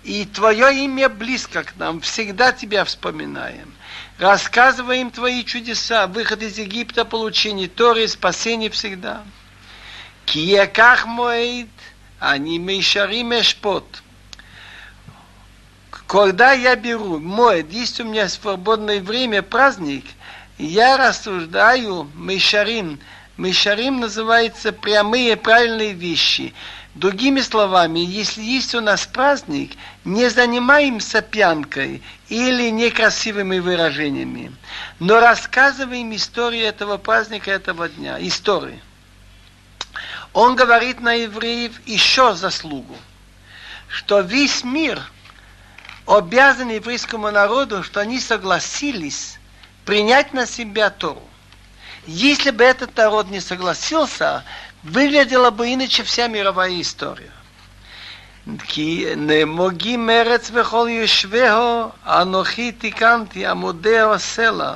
И 0.03 0.25
твое 0.25 0.87
имя 0.87 1.09
близко 1.09 1.63
к 1.63 1.77
нам, 1.77 2.01
всегда 2.01 2.51
тебя 2.51 2.85
вспоминаем. 2.85 3.78
Рассказываем 4.19 5.13
твои 5.13 5.45
чудеса, 5.45 6.09
выход 6.09 6.43
из 6.43 6.59
Египта, 6.59 7.05
получение 7.05 7.69
Торы, 7.69 8.09
спасение 8.09 8.69
всегда. 8.69 9.23
Кияках 10.27 11.07
моид, 11.07 11.69
они 12.19 12.59
мейшарим 12.59 13.33
эшпот. 13.33 14.03
Когда 16.09 16.53
я 16.53 16.75
беру 16.75 17.21
мой, 17.21 17.65
есть 17.71 18.01
у 18.01 18.05
меня 18.05 18.29
свободное 18.29 19.01
время, 19.01 19.43
праздник, 19.43 20.05
я 20.59 20.97
рассуждаю 20.97 22.11
мейшарим. 22.15 22.99
Мейшарим 23.37 24.01
называется 24.01 24.73
прямые 24.73 25.37
правильные 25.37 25.93
вещи. 25.93 26.55
Другими 26.99 27.41
словами, 27.43 28.01
если 28.01 28.43
есть 28.43 28.75
у 28.75 28.81
нас 28.81 29.07
праздник, 29.07 29.77
не 30.05 30.29
занимаемся 30.29 31.23
пьянкой 31.23 32.03
или 32.29 32.71
некрасивыми 32.71 33.61
выражениями, 33.61 34.53
но 34.99 35.21
рассказываем 35.21 36.13
историю 36.17 36.65
этого 36.65 36.97
праздника, 36.97 37.53
этого 37.53 37.89
дня, 37.89 38.19
истории. 38.19 38.83
Он 40.33 40.57
говорит 40.57 41.01
на 41.01 41.13
евреев 41.13 41.81
еще 41.87 42.35
заслугу, 42.35 42.97
что 43.87 44.19
весь 44.19 44.65
мир 44.65 45.01
обязан 46.05 46.69
еврейскому 46.71 47.31
народу, 47.31 47.85
что 47.85 48.01
они 48.01 48.19
согласились 48.19 49.39
принять 49.85 50.33
на 50.33 50.47
себя 50.47 50.91
Тору. 50.91 51.23
Если 52.09 52.51
бы 52.51 52.65
этот 52.65 52.97
народ 52.97 53.31
не 53.31 53.39
согласился, 53.39 54.43
выглядела 54.84 55.50
бы 55.50 55.74
иначе 55.74 56.04
вся 56.04 56.28
мировая 56.28 56.80
история. 56.82 57.32
כי 58.68 59.06
נמוגי 59.18 59.98
מרץ 59.98 60.52
וכל 60.54 60.88
יושבהו, 60.90 61.90
אנוכי 62.06 62.72
תיקנתי, 62.72 63.46
עמודי 63.46 64.00
הסלע. 64.00 64.74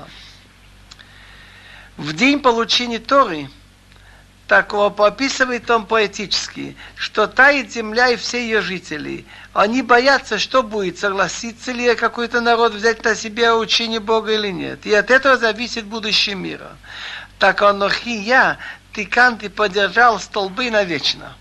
В 1.97 2.13
день 2.13 2.39
получения 2.39 2.99
Торы, 2.99 3.49
так 4.47 4.71
описывает 4.73 5.69
он 5.71 5.87
поэтически, 5.87 6.77
что 6.95 7.25
тает 7.25 7.71
земля 7.71 8.09
и 8.09 8.15
все 8.15 8.39
ее 8.39 8.61
жители. 8.61 9.25
Они 9.51 9.81
боятся, 9.81 10.37
что 10.37 10.61
будет, 10.61 10.99
согласится 10.99 11.71
ли 11.71 11.95
какой-то 11.95 12.39
народ 12.39 12.73
взять 12.73 13.03
на 13.03 13.15
себя 13.15 13.57
учение 13.57 13.99
Бога 13.99 14.31
или 14.33 14.49
нет. 14.49 14.85
И 14.85 14.93
от 14.93 15.09
этого 15.09 15.37
зависит 15.37 15.85
будущее 15.85 16.35
мира. 16.35 16.77
Так 17.39 17.63
Анохи 17.63 18.15
я, 18.15 18.59
Тиканти 18.93 19.47
поддержал 19.47 20.19
столбы 20.19 20.71
навечно 20.71 21.35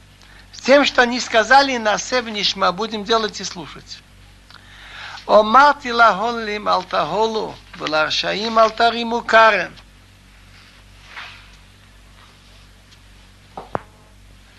тем, 0.67 0.85
что 0.85 1.03
они 1.03 1.21
сказали 1.21 1.77
на 1.77 1.97
Севнишма, 1.97 2.73
будем 2.73 3.05
делать 3.05 3.41
и 3.41 3.45
слушать. 3.45 4.03
אמרתי 5.29 5.93
להולים 5.93 6.69
אל 6.69 6.83
תהולו 6.83 7.55
ולרשעים 7.79 8.59
אל 8.59 8.71
תרימו 8.71 9.27
כרם. 9.27 9.73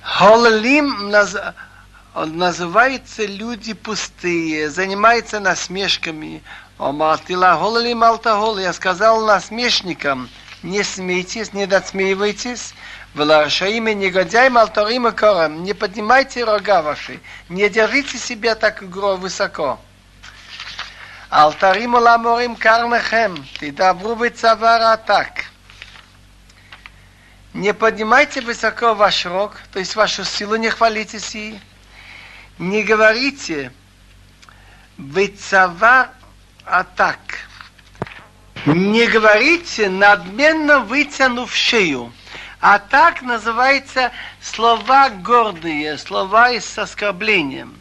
Хололим 0.01 1.11
называется 2.15 3.25
люди 3.25 3.73
пустые, 3.73 4.69
занимаются 4.69 5.39
насмешками. 5.39 6.41
Омартила 6.77 7.57
хололим 7.57 8.03
алтахол. 8.03 8.57
Я 8.57 8.73
сказал 8.73 9.25
насмешникам, 9.25 10.29
не 10.62 10.82
смейтесь, 10.82 11.52
не 11.52 11.66
досмеивайтесь, 11.66 12.74
Влашаим 13.14 13.88
и 13.88 13.94
негодяем 13.94 14.56
алтарим 14.56 15.06
и 15.06 15.12
кором. 15.12 15.64
Не 15.64 15.74
поднимайте 15.74 16.44
рога 16.44 16.80
ваши. 16.80 17.20
Не 17.50 17.68
держите 17.68 18.16
себя 18.16 18.54
так 18.54 18.80
высоко. 18.80 19.78
Алтарим 21.28 21.94
ламорим 21.94 22.56
карнахем. 22.56 23.46
Ты 23.58 23.70
добру 23.70 24.16
быть 24.16 24.38
цавара 24.38 24.96
так. 24.96 25.44
Не 27.52 27.74
поднимайте 27.74 28.40
высоко 28.40 28.94
ваш 28.94 29.26
рог, 29.26 29.60
то 29.74 29.78
есть 29.78 29.94
вашу 29.94 30.24
силу 30.24 30.56
не 30.56 30.70
хвалитесь 30.70 31.34
ей. 31.34 31.60
Не 32.58 32.82
говорите 32.82 33.72
выцавар 34.96 36.08
атак. 36.64 37.18
Не 38.64 39.06
говорите 39.08 39.88
надменно 39.88 40.80
вытянув 40.80 41.52
шею. 41.52 42.12
А 42.60 42.78
так 42.78 43.22
называются 43.22 44.12
слова 44.40 45.10
гордые, 45.10 45.98
слова 45.98 46.52
с 46.52 46.78
оскорблением. 46.78 47.74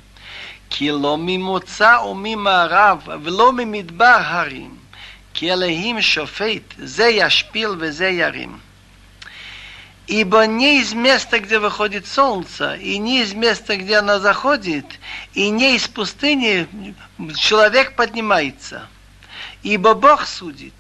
Кило 0.70 1.18
мимуца 1.18 2.02
у 2.02 2.16
мимо 2.16 2.68
рав, 2.68 3.04
вло 3.06 3.52
мимидбар 3.52 4.24
харим. 4.24 4.80
Келехим 5.34 6.02
шофейт, 6.02 6.64
зе 6.80 7.16
яшпил 7.16 7.76
ве 7.76 7.92
зе 7.92 8.18
ярим. 8.18 8.60
Ибо 10.08 10.48
не 10.48 10.82
из 10.82 10.94
места, 10.94 11.40
где 11.40 11.60
выходит 11.60 12.08
солнце, 12.08 12.74
и 12.74 12.98
не 12.98 13.22
из 13.22 13.34
места, 13.36 13.76
где 13.76 13.98
оно 13.98 14.18
заходит, 14.18 14.86
и 15.36 15.50
не 15.50 15.76
из 15.76 15.88
пустыни 15.88 16.68
человек 17.36 17.96
поднимается. 17.96 18.88
Ибо 19.63 19.95
Бог 19.95 20.27
судит. 20.27 20.75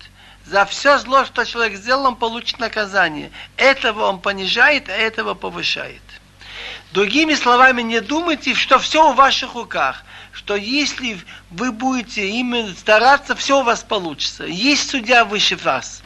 За 0.44 0.64
все 0.64 0.98
зло, 0.98 1.24
что 1.24 1.44
человек 1.44 1.76
сделал, 1.76 2.06
он 2.06 2.16
получит 2.16 2.58
наказание. 2.58 3.32
Этого 3.56 4.04
он 4.04 4.20
понижает, 4.20 4.88
а 4.88 4.92
этого 4.92 5.34
повышает. 5.34 6.02
Другими 6.92 7.34
словами, 7.34 7.82
не 7.82 8.00
думайте, 8.00 8.54
что 8.54 8.78
все 8.78 9.12
в 9.12 9.16
ваших 9.16 9.54
руках. 9.54 10.04
Что 10.32 10.54
если 10.54 11.18
вы 11.50 11.72
будете 11.72 12.28
именно 12.28 12.74
стараться, 12.74 13.34
все 13.34 13.60
у 13.60 13.62
вас 13.62 13.82
получится. 13.82 14.44
Есть 14.44 14.90
судья 14.90 15.24
выше 15.24 15.56
вас. 15.56 16.02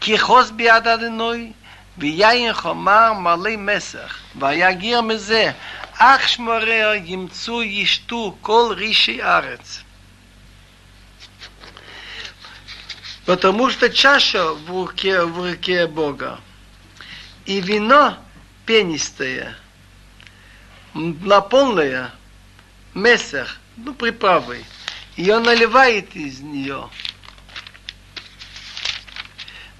Кихос 0.00 0.50
биададиной, 0.50 1.54
ויין 1.98 2.52
חומר 2.52 3.12
מלא 3.12 3.56
מסך, 3.58 4.18
ויגיר 4.36 5.00
מזה, 5.00 5.52
אך 5.98 6.28
שמוריה 6.28 6.94
ימצאו 6.94 7.62
ישתו 7.62 8.36
כל 8.40 8.74
רישי 8.76 9.22
ארץ. 9.22 9.81
Потому 13.25 13.69
что 13.69 13.89
чаша 13.89 14.53
в 14.53 14.69
руке, 14.69 15.23
в 15.23 15.51
руке 15.51 15.87
Бога. 15.87 16.39
И 17.45 17.61
вино 17.61 18.17
пенистое, 18.65 19.55
наполненное, 20.93 22.11
месах, 22.93 23.59
ну, 23.77 23.93
приправой. 23.93 24.65
И 25.15 25.29
он 25.31 25.43
наливает 25.43 26.15
из 26.15 26.39
нее. 26.39 26.89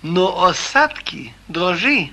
Но 0.01 0.45
осадки, 0.45 1.33
дрожжи, 1.47 2.11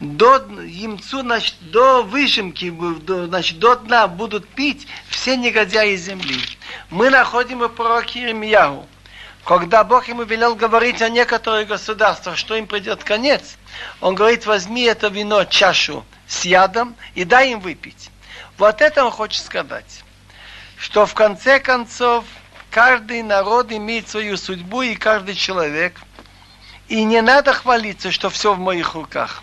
до 0.00 0.46
ямцу, 0.62 1.20
значит, 1.20 1.54
до 1.60 2.02
выжимки, 2.02 2.70
до, 2.70 3.26
значит, 3.26 3.58
до 3.58 3.76
дна 3.76 4.08
будут 4.08 4.48
пить 4.48 4.86
все 5.08 5.36
негодяи 5.36 5.96
земли. 5.96 6.38
Мы 6.90 7.10
находим 7.10 7.60
в 7.60 7.68
пророке 7.68 8.20
Иеремьяу. 8.20 8.86
Когда 9.44 9.84
Бог 9.84 10.08
ему 10.08 10.22
велел 10.22 10.54
говорить 10.54 11.02
о 11.02 11.08
некоторых 11.08 11.68
государствах, 11.68 12.36
что 12.36 12.56
им 12.56 12.66
придет 12.66 13.02
конец, 13.04 13.56
он 14.00 14.14
говорит, 14.14 14.46
возьми 14.46 14.82
это 14.82 15.08
вино, 15.08 15.44
чашу 15.44 16.04
с 16.28 16.44
ядом 16.44 16.94
и 17.14 17.24
дай 17.24 17.52
им 17.52 17.60
выпить. 17.60 18.10
Вот 18.58 18.82
это 18.82 19.04
он 19.04 19.10
хочет 19.10 19.44
сказать, 19.44 20.04
что 20.76 21.06
в 21.06 21.14
конце 21.14 21.58
концов 21.58 22.24
каждый 22.70 23.22
народ 23.22 23.72
имеет 23.72 24.08
свою 24.08 24.36
судьбу 24.36 24.82
и 24.82 24.94
каждый 24.94 25.34
человек. 25.34 26.00
И 26.88 27.04
не 27.04 27.22
надо 27.22 27.54
хвалиться, 27.54 28.10
что 28.10 28.30
все 28.30 28.52
в 28.52 28.58
моих 28.58 28.94
руках. 28.94 29.42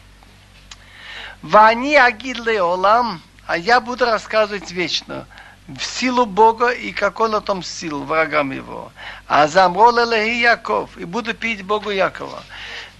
Вани 1.41 1.95
агидле 1.95 2.61
олам, 2.61 3.21
а 3.45 3.57
я 3.57 3.79
буду 3.79 4.05
рассказывать 4.05 4.71
вечно 4.71 5.27
в 5.68 5.82
силу 5.82 6.26
Бога 6.26 6.70
и 6.70 6.92
как 6.92 7.20
он 7.20 7.34
отомстил 7.34 8.04
врагам 8.04 8.52
его. 8.52 8.92
А 9.26 9.46
замрол 9.46 9.98
Элехи 9.98 10.40
Яков, 10.40 10.96
и 10.96 11.04
буду 11.04 11.34
пить 11.34 11.62
Богу 11.64 11.90
Якова. 11.90 12.42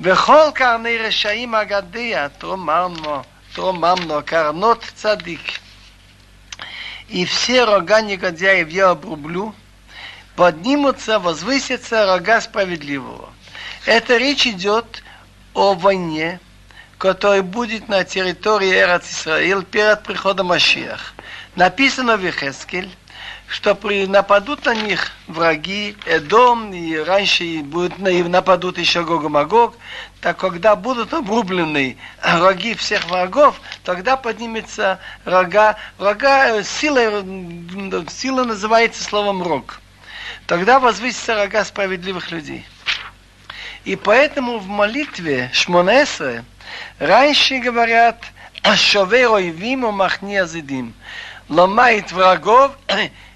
וכל 0.01 0.51
קרני 0.55 0.99
רשעים 0.99 1.55
אגדיה 1.55 2.29
תרוממנו, 2.29 3.23
תרוממנו, 3.55 4.23
карнот 4.27 4.85
цадик. 4.97 5.61
И 7.09 7.25
все 7.27 7.65
рога 7.65 8.01
негодяев 8.01 8.71
я 8.71 8.91
обрублю, 8.91 9.55
поднимутся, 10.35 11.19
возвысятся 11.19 12.07
рога 12.07 12.41
справедливого. 12.41 13.29
Это 13.85 14.17
речь 14.17 14.47
идет 14.47 15.03
о 15.53 15.75
войне, 15.75 16.41
которая 16.97 17.43
будет 17.43 17.89
на 17.89 18.05
территории 18.05 18.73
Эрат 18.73 19.05
Исраил 19.05 19.63
перед 19.63 20.03
приходом 20.05 20.47
Машиах. 20.47 21.15
Написано 21.58 22.18
в 22.18 22.24
Ехескель, 22.24 22.88
что 23.48 23.74
при, 23.74 24.06
нападут 24.06 24.64
на 24.66 24.76
них 24.76 25.12
враги, 25.26 25.98
Эдом, 26.06 26.72
и 26.72 26.96
раньше 26.98 27.64
будут, 27.64 27.98
и 27.98 28.22
нападут 28.22 28.78
еще 28.78 29.04
Гог 29.04 29.24
и 29.24 29.28
Магог, 29.28 29.76
так 30.22 30.38
когда 30.38 30.76
будут 30.76 31.16
обрублены 31.16 31.98
роги 32.22 32.76
всех 32.76 33.04
врагов, 33.06 33.60
тогда 33.84 34.18
поднимется 34.18 35.00
рога, 35.26 35.78
рога, 35.98 36.62
сила, 36.62 37.26
сила 38.08 38.44
называется 38.44 39.04
словом 39.04 39.42
рог. 39.42 39.82
Тогда 40.46 40.80
возвысится 40.80 41.34
рога 41.34 41.66
справедливых 41.66 42.30
людей. 42.30 42.68
И 43.84 43.96
поэтому 43.96 44.60
в 44.60 44.68
молитве 44.68 45.50
Шмонесре 45.54 46.44
раньше 47.00 47.58
говорят 47.58 48.24
«Шове 48.76 49.28
ойвим 49.28 49.92
махни 49.92 50.36
азидим» 50.36 50.94
ломает 51.50 52.12
врагов, 52.12 52.72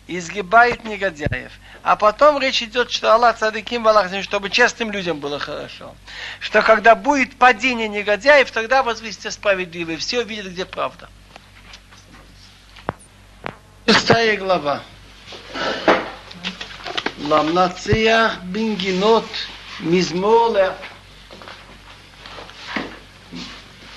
изгибает 0.07 0.83
негодяев. 0.83 1.51
А 1.83 1.95
потом 1.95 2.39
речь 2.39 2.61
идет, 2.61 2.91
что 2.91 3.13
Аллах 3.13 3.37
цадыким 3.39 3.83
валахзим, 3.83 4.21
чтобы 4.21 4.49
честным 4.49 4.91
людям 4.91 5.19
было 5.19 5.39
хорошо. 5.39 5.95
Что 6.39 6.61
когда 6.61 6.93
будет 6.93 7.35
падение 7.37 7.87
негодяев, 7.87 8.51
тогда 8.51 8.83
возвысится 8.83 9.31
справедливый. 9.31 9.97
Все 9.97 10.21
увидят, 10.21 10.47
где 10.47 10.65
правда. 10.65 11.09
Шестая 13.87 14.37
глава. 14.37 14.83
Ламнация 17.23 18.33
бингинот 18.43 19.25
мизмоле 19.79 20.73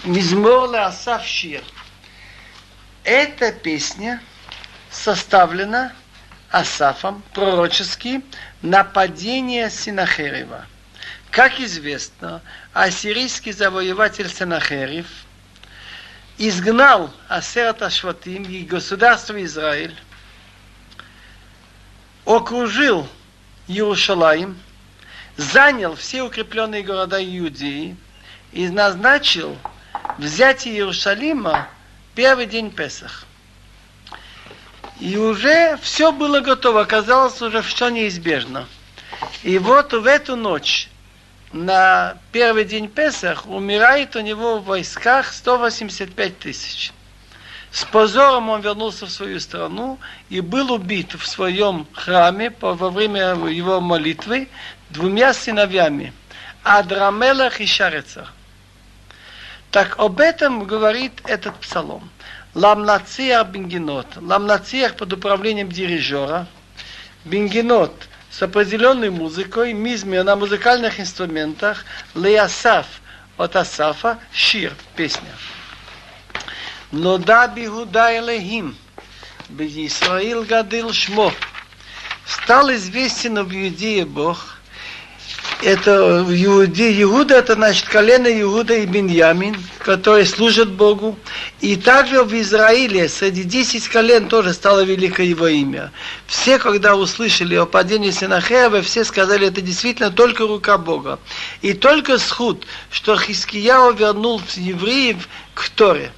мизмоле 0.05 0.79
асавшир. 0.79 1.63
Эта 3.05 3.53
песня 3.53 4.23
составлена 4.91 5.93
Асафом 6.51 7.23
пророчески 7.35 8.23
на 8.63 8.83
падение 8.83 9.69
Синахерева. 9.69 10.65
Как 11.31 11.61
известно, 11.61 12.41
ассирийский 12.73 13.53
завоеватель 13.53 14.31
Сенахерев 14.31 15.07
изгнал 16.39 17.13
Асерат 17.29 17.83
Ашватим 17.83 18.45
и 18.45 18.63
государство 18.63 19.43
Израиль, 19.45 19.95
окружил 22.25 23.07
Иерушалаим, 23.69 24.59
занял 25.37 25.95
все 25.95 26.23
укрепленные 26.23 26.83
города 26.83 27.23
Иудеи 27.23 27.97
и 28.53 28.69
назначил 28.69 29.59
взятие 30.17 30.77
Иерусалима 30.77 31.69
первый 32.15 32.47
день 32.47 32.71
Песах. 32.71 33.27
И 35.01 35.17
уже 35.17 35.77
все 35.83 36.13
было 36.13 36.41
готово, 36.41 36.83
оказалось 36.83 37.41
уже 37.43 37.63
все 37.63 37.89
неизбежно. 37.89 38.67
И 39.43 39.59
вот 39.59 39.93
в 39.93 40.07
эту 40.07 40.37
ночь, 40.37 40.89
на 41.53 42.17
первый 42.33 42.65
день 42.65 42.89
Песах, 42.89 43.47
умирает 43.47 44.17
у 44.17 44.21
него 44.21 44.59
в 44.59 44.65
войсках 44.65 45.33
185 45.33 46.39
тысяч. 46.39 46.93
С 47.71 47.85
позором 47.85 48.51
он 48.51 48.61
вернулся 48.61 49.07
в 49.07 49.11
свою 49.11 49.41
страну 49.41 49.99
и 50.31 50.41
был 50.41 50.73
убит 50.73 51.15
в 51.15 51.27
своем 51.27 51.89
храме 51.93 52.53
во 52.61 52.91
время 52.91 53.35
его 53.49 53.81
молитвы 53.81 54.49
двумя 54.91 55.35
сыновьями, 55.35 56.13
Адрамелах 56.63 57.61
и 57.61 57.67
Шарецах. 57.67 58.33
Так 59.75 59.99
об 59.99 60.21
этом 60.21 60.67
говорит 60.67 61.21
этот 61.25 61.57
псалом. 61.57 62.09
Ламнациях 62.55 63.49
бенгенот. 63.49 64.07
Ламнациях 64.19 64.95
под 64.95 65.15
управлением 65.15 65.69
дирижера. 65.69 66.47
Бенгенот 67.25 67.93
с 68.31 68.41
определенной 68.41 69.11
музыкой, 69.11 69.73
мизме 69.73 70.23
на 70.23 70.37
музыкальных 70.37 71.01
инструментах, 71.01 71.85
леясаф 72.15 72.87
от 73.37 73.57
Асафа, 73.57 74.21
шир, 74.33 74.73
песня. 74.95 75.35
Но 76.93 77.19
да 77.19 77.49
бигуда 77.49 78.17
элехим, 78.17 78.77
Исраил 79.59 80.45
гадил 80.45 80.93
шмо. 80.93 81.33
Стал 82.27 82.71
известен 82.71 83.43
в 83.43 83.53
Иудее 83.53 84.05
Бог– 84.05 84.51
это 85.63 86.23
в 86.23 86.33
Иуда 86.33 87.37
это 87.37 87.55
значит 87.55 87.89
колено 87.89 88.29
Иуда 88.41 88.75
и 88.75 88.87
Беньямин, 88.87 89.57
которые 89.79 90.27
служат 90.27 90.71
Богу. 90.71 91.19
И 91.61 91.77
также 91.77 92.23
в 92.23 92.33
Израиле 92.35 93.09
среди 93.09 93.45
десяти 93.45 93.89
колен 93.89 94.29
тоже 94.29 94.53
стало 94.53 94.85
велико 94.85 95.23
его 95.23 95.49
имя. 95.49 95.93
Все, 96.27 96.59
когда 96.59 96.97
услышали 96.97 97.55
о 97.55 97.67
падении 97.67 98.11
Синахеева, 98.11 98.83
все 98.83 99.05
сказали, 99.05 99.49
это 99.49 99.61
действительно 99.61 100.11
только 100.11 100.47
рука 100.47 100.79
Бога. 100.79 101.19
И 101.63 101.73
только 101.73 102.19
сход, 102.19 102.67
что 102.91 103.17
Хискияо 103.17 103.93
вернул 103.93 104.43
евреев 104.57 105.29
к 105.55 105.69
Торе. 105.71 106.13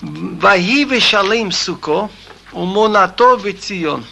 Ваи 0.00 0.84
вешалим 0.84 1.52
суко, 1.52 2.10
умонато 2.52 3.36
вецион. 3.36 4.04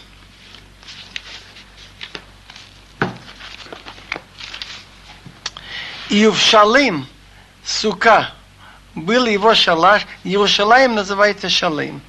И 6.11 6.31
сука, 7.65 8.33
был 8.95 9.27
его 9.27 9.55
шалаш, 9.55 10.07
Иерушалаем 10.25 10.95
называется 10.95 11.49
Шалим, 11.49 12.03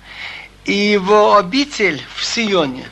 и 0.66 0.74
его 0.74 1.38
обитель 1.38 2.04
в 2.16 2.26
Сионе. 2.26 2.90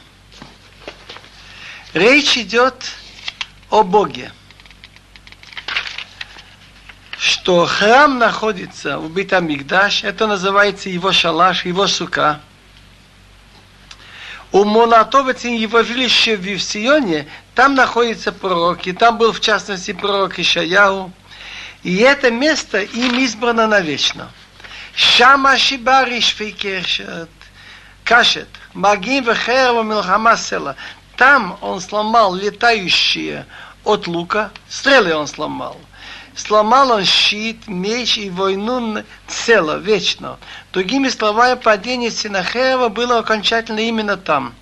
Речь 1.93 2.37
идет 2.37 2.91
о 3.69 3.83
Боге 3.83 4.31
что 7.19 7.65
храм 7.65 8.17
находится 8.17 8.97
в 8.97 9.11
Битамикдаш, 9.11 10.03
это 10.03 10.25
называется 10.25 10.89
его 10.89 11.11
шалаш, 11.11 11.65
его 11.65 11.87
сука. 11.87 12.39
У 14.51 14.63
Монатовицин 14.65 15.53
его 15.53 15.83
жилище 15.83 16.35
в 16.35 16.59
Сионе, 16.59 17.27
там 17.53 17.75
находится 17.75 18.31
пророк, 18.31 18.87
и 18.87 18.93
там 18.93 19.17
был 19.17 19.31
в 19.31 19.39
частности 19.39 19.93
пророк 19.93 20.39
Ишаяу. 20.39 21.11
И 21.83 21.97
это 21.97 22.31
место 22.31 22.81
им 22.81 23.19
избрано 23.19 23.67
навечно. 23.67 24.31
Шама 24.95 25.57
Шибари 25.57 26.19
Швейкершет, 26.19 27.29
Кашет, 28.03 28.49
Магим 28.73 29.23
Вехерва 29.23 29.83
Милхама 29.83 30.35
Села. 30.35 30.75
Там 31.15 31.57
он 31.61 31.79
сломал 31.79 32.33
летающие 32.33 33.45
от 33.83 34.07
лука, 34.07 34.51
стрелы 34.67 35.13
он 35.15 35.27
сломал 35.27 35.77
сломал 36.39 36.91
он 36.91 37.05
щит, 37.05 37.67
меч 37.67 38.17
и 38.17 38.29
войну 38.29 39.03
цело, 39.27 39.77
вечно. 39.77 40.39
Другими 40.71 41.09
словами, 41.09 41.59
падение 41.59 42.11
Синахеева 42.11 42.89
было 42.89 43.19
окончательно 43.19 43.79
именно 43.79 44.15
там. 44.15 44.53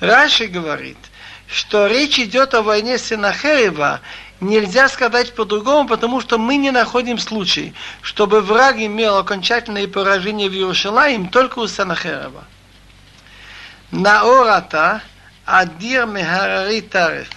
Раши 0.00 0.46
говорит, 0.46 0.98
что 1.46 1.86
речь 1.86 2.18
идет 2.18 2.54
о 2.54 2.62
войне 2.62 2.98
Синахеева, 2.98 4.00
нельзя 4.40 4.88
сказать 4.88 5.34
по-другому, 5.34 5.88
потому 5.88 6.20
что 6.20 6.38
мы 6.38 6.56
не 6.56 6.72
находим 6.72 7.18
случай, 7.18 7.72
чтобы 8.00 8.40
враг 8.40 8.76
имел 8.76 9.16
окончательное 9.16 9.86
поражение 9.86 10.48
в 10.48 10.54
Иерусалиме 10.54 11.28
только 11.28 11.60
у 11.60 11.68
Синахеева. 11.68 12.44
Наората 13.92 15.02
Адир 15.44 16.06
Мехарари 16.06 16.80
Тарев. 16.80 17.28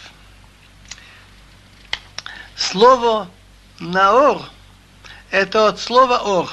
Слово 2.56 3.28
Наор– 3.80 4.42
это 5.32 5.68
от 5.68 5.80
слова 5.80 6.20
ор. 6.20 6.50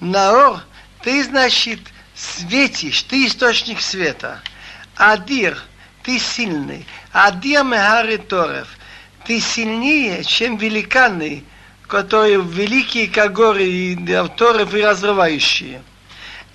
Наор– 0.00 0.60
ты, 1.02 1.22
значит, 1.22 1.80
светишь, 2.14 3.02
ты 3.02 3.26
источник 3.26 3.80
света. 3.80 4.40
Адир– 4.96 5.62
ты 6.02 6.18
сильный. 6.18 6.86
Адир 7.12 7.64
мегари 7.64 8.16
торев– 8.16 8.68
ты 9.26 9.40
сильнее, 9.40 10.22
чем 10.22 10.56
великаны, 10.56 11.44
которые 11.86 12.42
великие, 12.42 13.08
как 13.08 13.32
горы, 13.32 13.66
и 13.66 13.96
торев 14.36 14.74
и 14.74 14.82
разрывающие. 14.82 15.82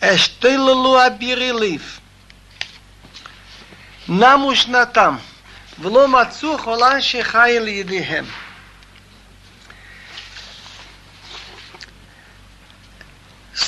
Эштейлулу 0.02 0.96
абирилив. 0.96 2.00
Намуш 4.08 4.68
натам. 4.68 5.20
Влом 5.78 6.16
отцу 6.16 6.58
холан 6.58 7.02
шехайл 7.02 7.66
едихем. 7.66 8.28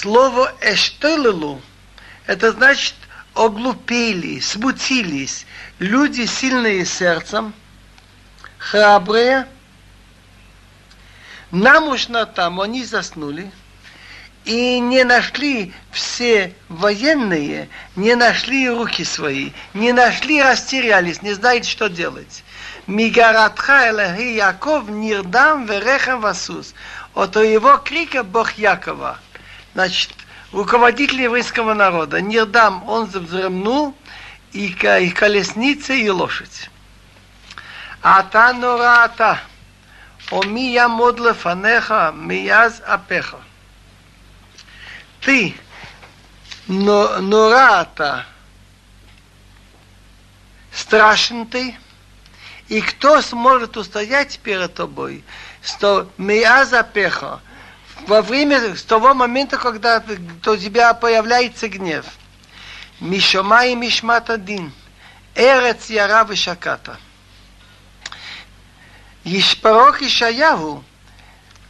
Слово 0.02 0.52
«эштелелу» 0.62 1.62
это 2.26 2.54
значит 2.54 2.96
оглупели, 3.36 4.40
смутились. 4.40 5.46
Люди 5.78 6.26
сильные 6.26 6.88
сердцем, 6.88 7.54
храбрые. 8.58 9.46
Нам 11.52 11.90
уж 11.90 12.08
на 12.08 12.26
там 12.26 12.60
они 12.62 12.84
заснули 12.84 13.52
и 14.44 14.80
не 14.80 15.04
нашли 15.04 15.72
все 15.92 16.56
военные, 16.68 17.70
не 17.96 18.16
нашли 18.16 18.68
руки 18.72 19.04
свои, 19.04 19.52
не 19.76 19.94
нашли, 19.94 20.42
растерялись, 20.42 21.22
не 21.22 21.34
знают, 21.34 21.68
что 21.68 21.90
делать. 21.90 22.44
Мигаратха 22.88 23.90
Элахи 23.90 24.34
Яков 24.34 24.90
нирдам 24.90 25.68
верехам 25.68 26.22
васус. 26.22 26.74
От 27.14 27.36
его 27.36 27.78
крика 27.78 28.24
Бог 28.24 28.54
Якова– 28.54 29.20
Значит, 29.74 30.12
руководитель 30.52 31.22
еврейского 31.22 31.74
народа, 31.74 32.22
Нирдам, 32.22 32.88
он 32.90 33.06
взремнул, 33.06 33.96
и, 34.52 34.68
и 34.68 35.10
колесница, 35.12 35.94
и 35.94 36.10
лошадь. 36.10 36.70
Ата 38.02 38.54
нората, 38.54 39.40
Омия 40.32 40.72
я 40.74 40.88
модлефанеха, 40.88 42.12
мияз 42.16 42.82
апеха. 42.86 43.40
Ты, 45.22 45.56
но, 46.68 47.20
нората, 47.20 48.26
страшен 50.74 51.46
ты, 51.48 51.78
и 52.70 52.82
кто 52.82 53.22
сможет 53.22 53.78
устоять 53.78 54.40
перед 54.40 54.74
тобой, 54.74 55.24
что 55.62 56.10
мияз 56.18 56.74
апеха, 56.74 57.42
во 58.08 58.22
время, 58.22 58.76
с 58.76 58.84
того 58.84 59.14
момента, 59.14 59.58
когда 59.58 60.04
у 60.46 60.58
тебя 60.58 60.94
появляется 60.94 61.68
гнев. 61.68 62.06
Мишома 63.00 63.66
и 63.66 63.76
Мишмат 63.76 64.30
один. 64.30 64.72
Эрец 65.36 65.90
Яра 65.90 66.24
Вишаката. 66.24 66.98
Пророк 69.62 70.02
Ишаяву, 70.02 70.84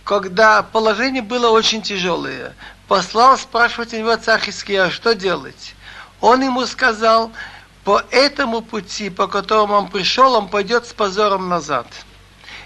когда 0.03 0.63
положение 0.63 1.21
было 1.21 1.49
очень 1.49 1.81
тяжелое, 1.81 2.55
послал 2.87 3.37
спрашивать 3.37 3.93
у 3.93 3.97
него 3.97 4.15
царь 4.15 4.41
Хиския, 4.41 4.89
что 4.89 5.15
делать. 5.15 5.75
Он 6.21 6.41
ему 6.41 6.65
сказал, 6.65 7.31
по 7.83 8.03
этому 8.11 8.61
пути, 8.61 9.09
по 9.09 9.27
которому 9.27 9.75
он 9.75 9.89
пришел, 9.89 10.33
он 10.33 10.49
пойдет 10.49 10.85
с 10.85 10.93
позором 10.93 11.49
назад. 11.49 11.87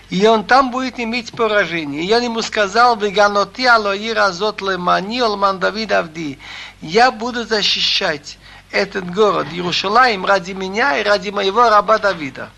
И 0.09 0.25
он 0.27 0.45
там 0.45 0.71
будет 0.71 0.99
иметь 0.99 1.31
поражение. 1.31 2.03
И 2.03 2.13
он 2.13 2.23
ему 2.23 2.41
сказал, 2.41 2.95
«Веганоти 2.95 3.65
алоир 3.65 4.19
азот 4.19 4.61
лемани 4.61 5.21
олман 5.21 5.59
Давид 5.59 5.91
Авди». 5.91 6.37
Я 6.81 7.11
буду 7.11 7.45
защищать 7.45 8.37
этот 8.71 9.11
город, 9.11 9.47
Иерушалаим, 9.51 10.25
ради 10.25 10.51
меня 10.51 10.97
и 10.99 11.03
ради 11.03 11.29
моего 11.29 11.69
раба 11.69 11.97
Давида. 11.97 12.49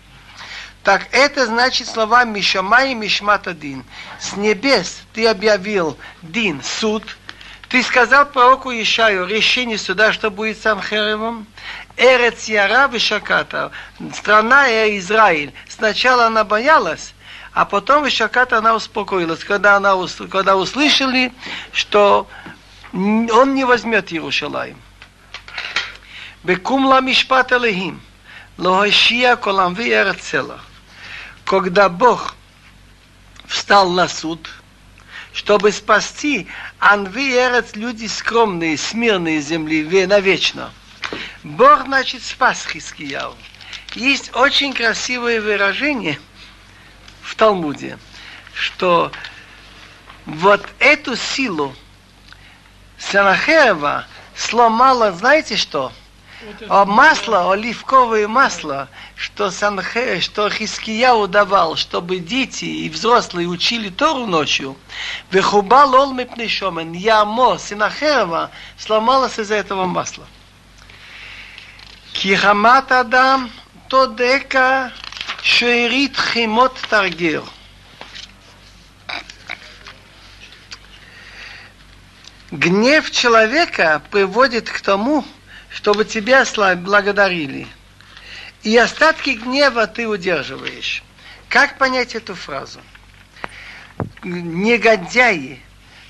Так 0.82 1.06
это 1.12 1.46
значит 1.46 1.88
слова 1.88 2.24
Мишамай 2.24 2.92
и 2.92 2.94
Мишмат 2.94 3.46
один. 3.46 3.84
С 4.20 4.36
небес 4.36 5.00
ты 5.12 5.26
объявил 5.26 5.96
Дин, 6.22 6.62
суд. 6.62 7.16
Ты 7.68 7.82
сказал 7.82 8.26
пророку 8.26 8.70
Ишаю 8.72 9.26
решение 9.26 9.78
суда, 9.78 10.12
что 10.12 10.30
будет 10.30 10.60
с 10.60 10.66
Анхеревым. 10.66 11.46
Эрец 11.96 12.44
Яра 12.44 12.88
Вишаката, 12.88 13.70
страна 14.14 14.68
Израиль. 14.96 15.52
Сначала 15.68 16.26
она 16.26 16.44
боялась, 16.44 17.12
а 17.58 17.64
потом 17.64 18.04
Вишаката 18.04 18.58
она 18.58 18.76
успокоилась, 18.76 19.42
когда, 19.42 19.74
она, 19.74 19.96
когда 20.30 20.56
услышали, 20.56 21.32
что 21.72 22.28
он 22.92 23.56
не 23.56 23.64
возьмет 23.64 24.12
Иерушалаем. 24.12 24.80
Бекумла 26.44 27.00
Мишпат 27.00 27.50
Элехим, 27.50 28.00
Лохашия 28.58 29.34
Коламви 29.34 29.90
Эрцела. 29.92 30.60
Когда 31.44 31.88
Бог 31.88 32.36
встал 33.48 33.90
на 33.90 34.06
суд, 34.06 34.48
чтобы 35.32 35.72
спасти 35.72 36.46
Анви 36.78 37.32
Эрец, 37.32 37.74
люди 37.74 38.06
скромные, 38.06 38.78
смирные 38.78 39.40
земли, 39.40 40.06
навечно. 40.06 40.70
Бог, 41.42 41.86
значит, 41.86 42.22
спас 42.22 42.64
Хискияу. 42.64 43.34
Есть 43.96 44.30
очень 44.36 44.72
красивое 44.72 45.40
выражение 45.40 46.20
в 47.28 47.34
Талмуде, 47.34 47.98
что 48.54 49.12
вот 50.24 50.66
эту 50.78 51.14
силу 51.14 51.74
Санахеева 52.98 54.06
сломала, 54.34 55.12
знаете 55.12 55.56
что? 55.56 55.92
О 56.68 56.86
масло, 56.86 57.52
оливковое 57.52 58.28
масло, 58.28 58.88
что, 59.14 59.50
Санхе, 59.50 60.20
что 60.20 60.48
Хиския 60.48 61.12
удавал, 61.12 61.76
чтобы 61.76 62.18
дети 62.18 62.64
и 62.64 62.88
взрослые 62.88 63.48
учили 63.48 63.90
Тору 63.90 64.24
ночью, 64.24 64.76
вехубал 65.30 65.94
олмипнешомен, 65.96 66.92
ямо, 66.92 67.58
синахерова, 67.58 68.50
сломалось 68.78 69.38
из-за 69.38 69.56
этого 69.56 69.84
масла. 69.84 70.26
Кихамат 72.12 72.90
Адам, 72.92 73.50
то 73.88 74.06
дека 74.06 74.92
שארית 75.41 76.17
חימות 76.17 76.79
תרגיר. 76.89 77.43
Гнев 82.51 83.09
человека 83.09 83.99
приводит 84.11 84.69
к 84.69 84.79
тому, 84.81 85.25
чтобы 85.71 86.05
тебя 86.05 86.45
благодарили. 86.75 87.67
И 88.61 88.77
остатки 88.77 89.31
гнева 89.31 89.87
ты 89.87 90.07
удерживаешь. 90.07 91.03
Как 91.49 91.79
понять 91.79 92.13
эту 92.13 92.35
фразу? 92.35 92.79
Негодяи, 94.23 95.59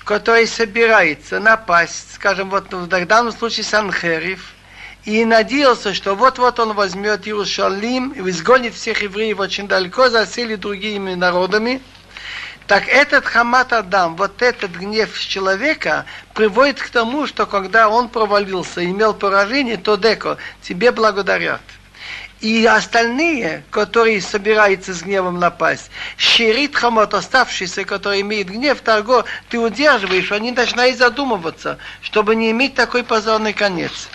которые 0.04 0.46
собираются 0.46 1.40
напасть, 1.40 2.14
скажем, 2.14 2.50
вот 2.50 2.70
в 2.72 2.86
данном 3.06 3.32
случае 3.32 3.64
Санхериф, 3.64 4.52
и 5.05 5.25
надеялся, 5.25 5.93
что 5.93 6.15
вот-вот 6.15 6.59
он 6.59 6.73
возьмет 6.73 7.27
Иерусалим 7.27 8.09
и 8.11 8.29
изгонит 8.29 8.73
всех 8.73 9.01
евреев 9.01 9.39
очень 9.39 9.67
далеко, 9.67 10.09
засели 10.09 10.55
другими 10.55 11.13
народами, 11.13 11.81
так 12.67 12.87
этот 12.87 13.25
хамат 13.25 13.73
Адам, 13.73 14.15
вот 14.15 14.43
этот 14.43 14.71
гнев 14.71 15.17
человека, 15.17 16.05
приводит 16.35 16.79
к 16.79 16.89
тому, 16.89 17.25
что 17.25 17.47
когда 17.47 17.89
он 17.89 18.09
провалился, 18.09 18.85
имел 18.85 19.15
поражение, 19.15 19.77
то 19.77 19.95
деко, 19.95 20.37
тебе 20.61 20.91
благодарят. 20.91 21.61
И 22.41 22.65
остальные, 22.67 23.63
которые 23.71 24.21
собираются 24.21 24.93
с 24.93 25.01
гневом 25.01 25.39
напасть, 25.39 25.89
щерит 26.17 26.75
хамот, 26.75 27.15
оставшийся, 27.15 27.85
который 27.85 28.21
имеет 28.21 28.49
гнев, 28.49 28.79
торго, 28.81 29.25
ты 29.49 29.57
удерживаешь, 29.57 30.31
они 30.31 30.51
начинают 30.51 30.97
задумываться, 30.97 31.79
чтобы 32.01 32.35
не 32.35 32.51
иметь 32.51 32.75
такой 32.75 33.03
позорный 33.03 33.53
конец. 33.53 34.09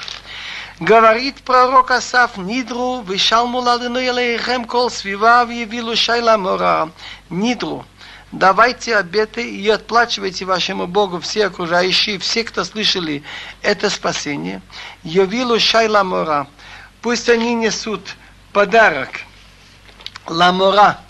Говорит 0.80 1.36
пророк 1.42 1.92
Асаф, 1.92 2.36
Нидру, 2.36 3.02
вишалму 3.02 3.60
ладыну 3.60 4.00
елейхем 4.00 4.64
кол 4.64 4.90
свива, 4.90 5.46
явилу 5.48 5.94
шайла 5.94 6.36
мора. 6.36 6.90
Нидру, 7.30 7.86
давайте 8.32 8.96
обеты 8.96 9.48
и 9.48 9.68
отплачивайте 9.68 10.44
вашему 10.44 10.88
Богу 10.88 11.20
все 11.20 11.46
окружающие, 11.46 12.18
все, 12.18 12.42
кто 12.42 12.64
слышали 12.64 13.22
это 13.62 13.88
спасение. 13.88 14.62
Явилу 15.04 15.60
шайла 15.60 16.02
мора. 16.02 16.48
Пусть 17.02 17.28
они 17.28 17.54
несут 17.54 18.16
подарок. 18.52 19.20
Ламора. 20.26 21.03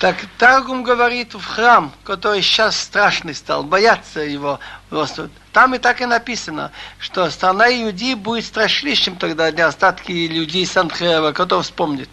Так 0.00 0.16
Таргум 0.38 0.82
говорит 0.82 1.34
в 1.34 1.44
храм, 1.44 1.92
который 2.04 2.40
сейчас 2.40 2.74
страшный 2.80 3.34
стал, 3.34 3.64
бояться 3.64 4.20
его 4.20 4.58
просто. 4.88 5.28
Там 5.52 5.74
и 5.74 5.78
так 5.78 6.00
и 6.00 6.06
написано, 6.06 6.72
что 6.98 7.28
страна 7.28 7.68
Иудеи 7.68 8.14
будет 8.14 8.46
страшнейшим 8.46 9.16
тогда 9.16 9.52
для 9.52 9.66
остатки 9.66 10.10
людей 10.10 10.64
Санхева, 10.64 11.32
кто 11.32 11.60
вспомнит. 11.60 12.08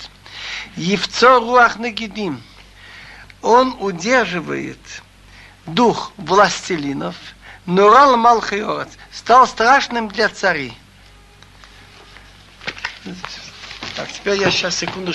Евцо 0.75 1.39
Руах 1.39 1.77
Нагидим. 1.79 2.43
Он 3.41 3.73
удерживает 3.79 4.79
дух 5.65 6.11
властелинов, 6.17 7.15
Нурал 7.65 8.17
Малхиорец, 8.17 8.89
стал 9.13 9.47
страшным 9.47 10.09
для 10.09 10.27
царей. 10.27 10.77
Так, 13.95 14.11
теперь 14.11 14.41
я 14.41 14.51
сейчас 14.51 14.75
секунду. 14.75 15.13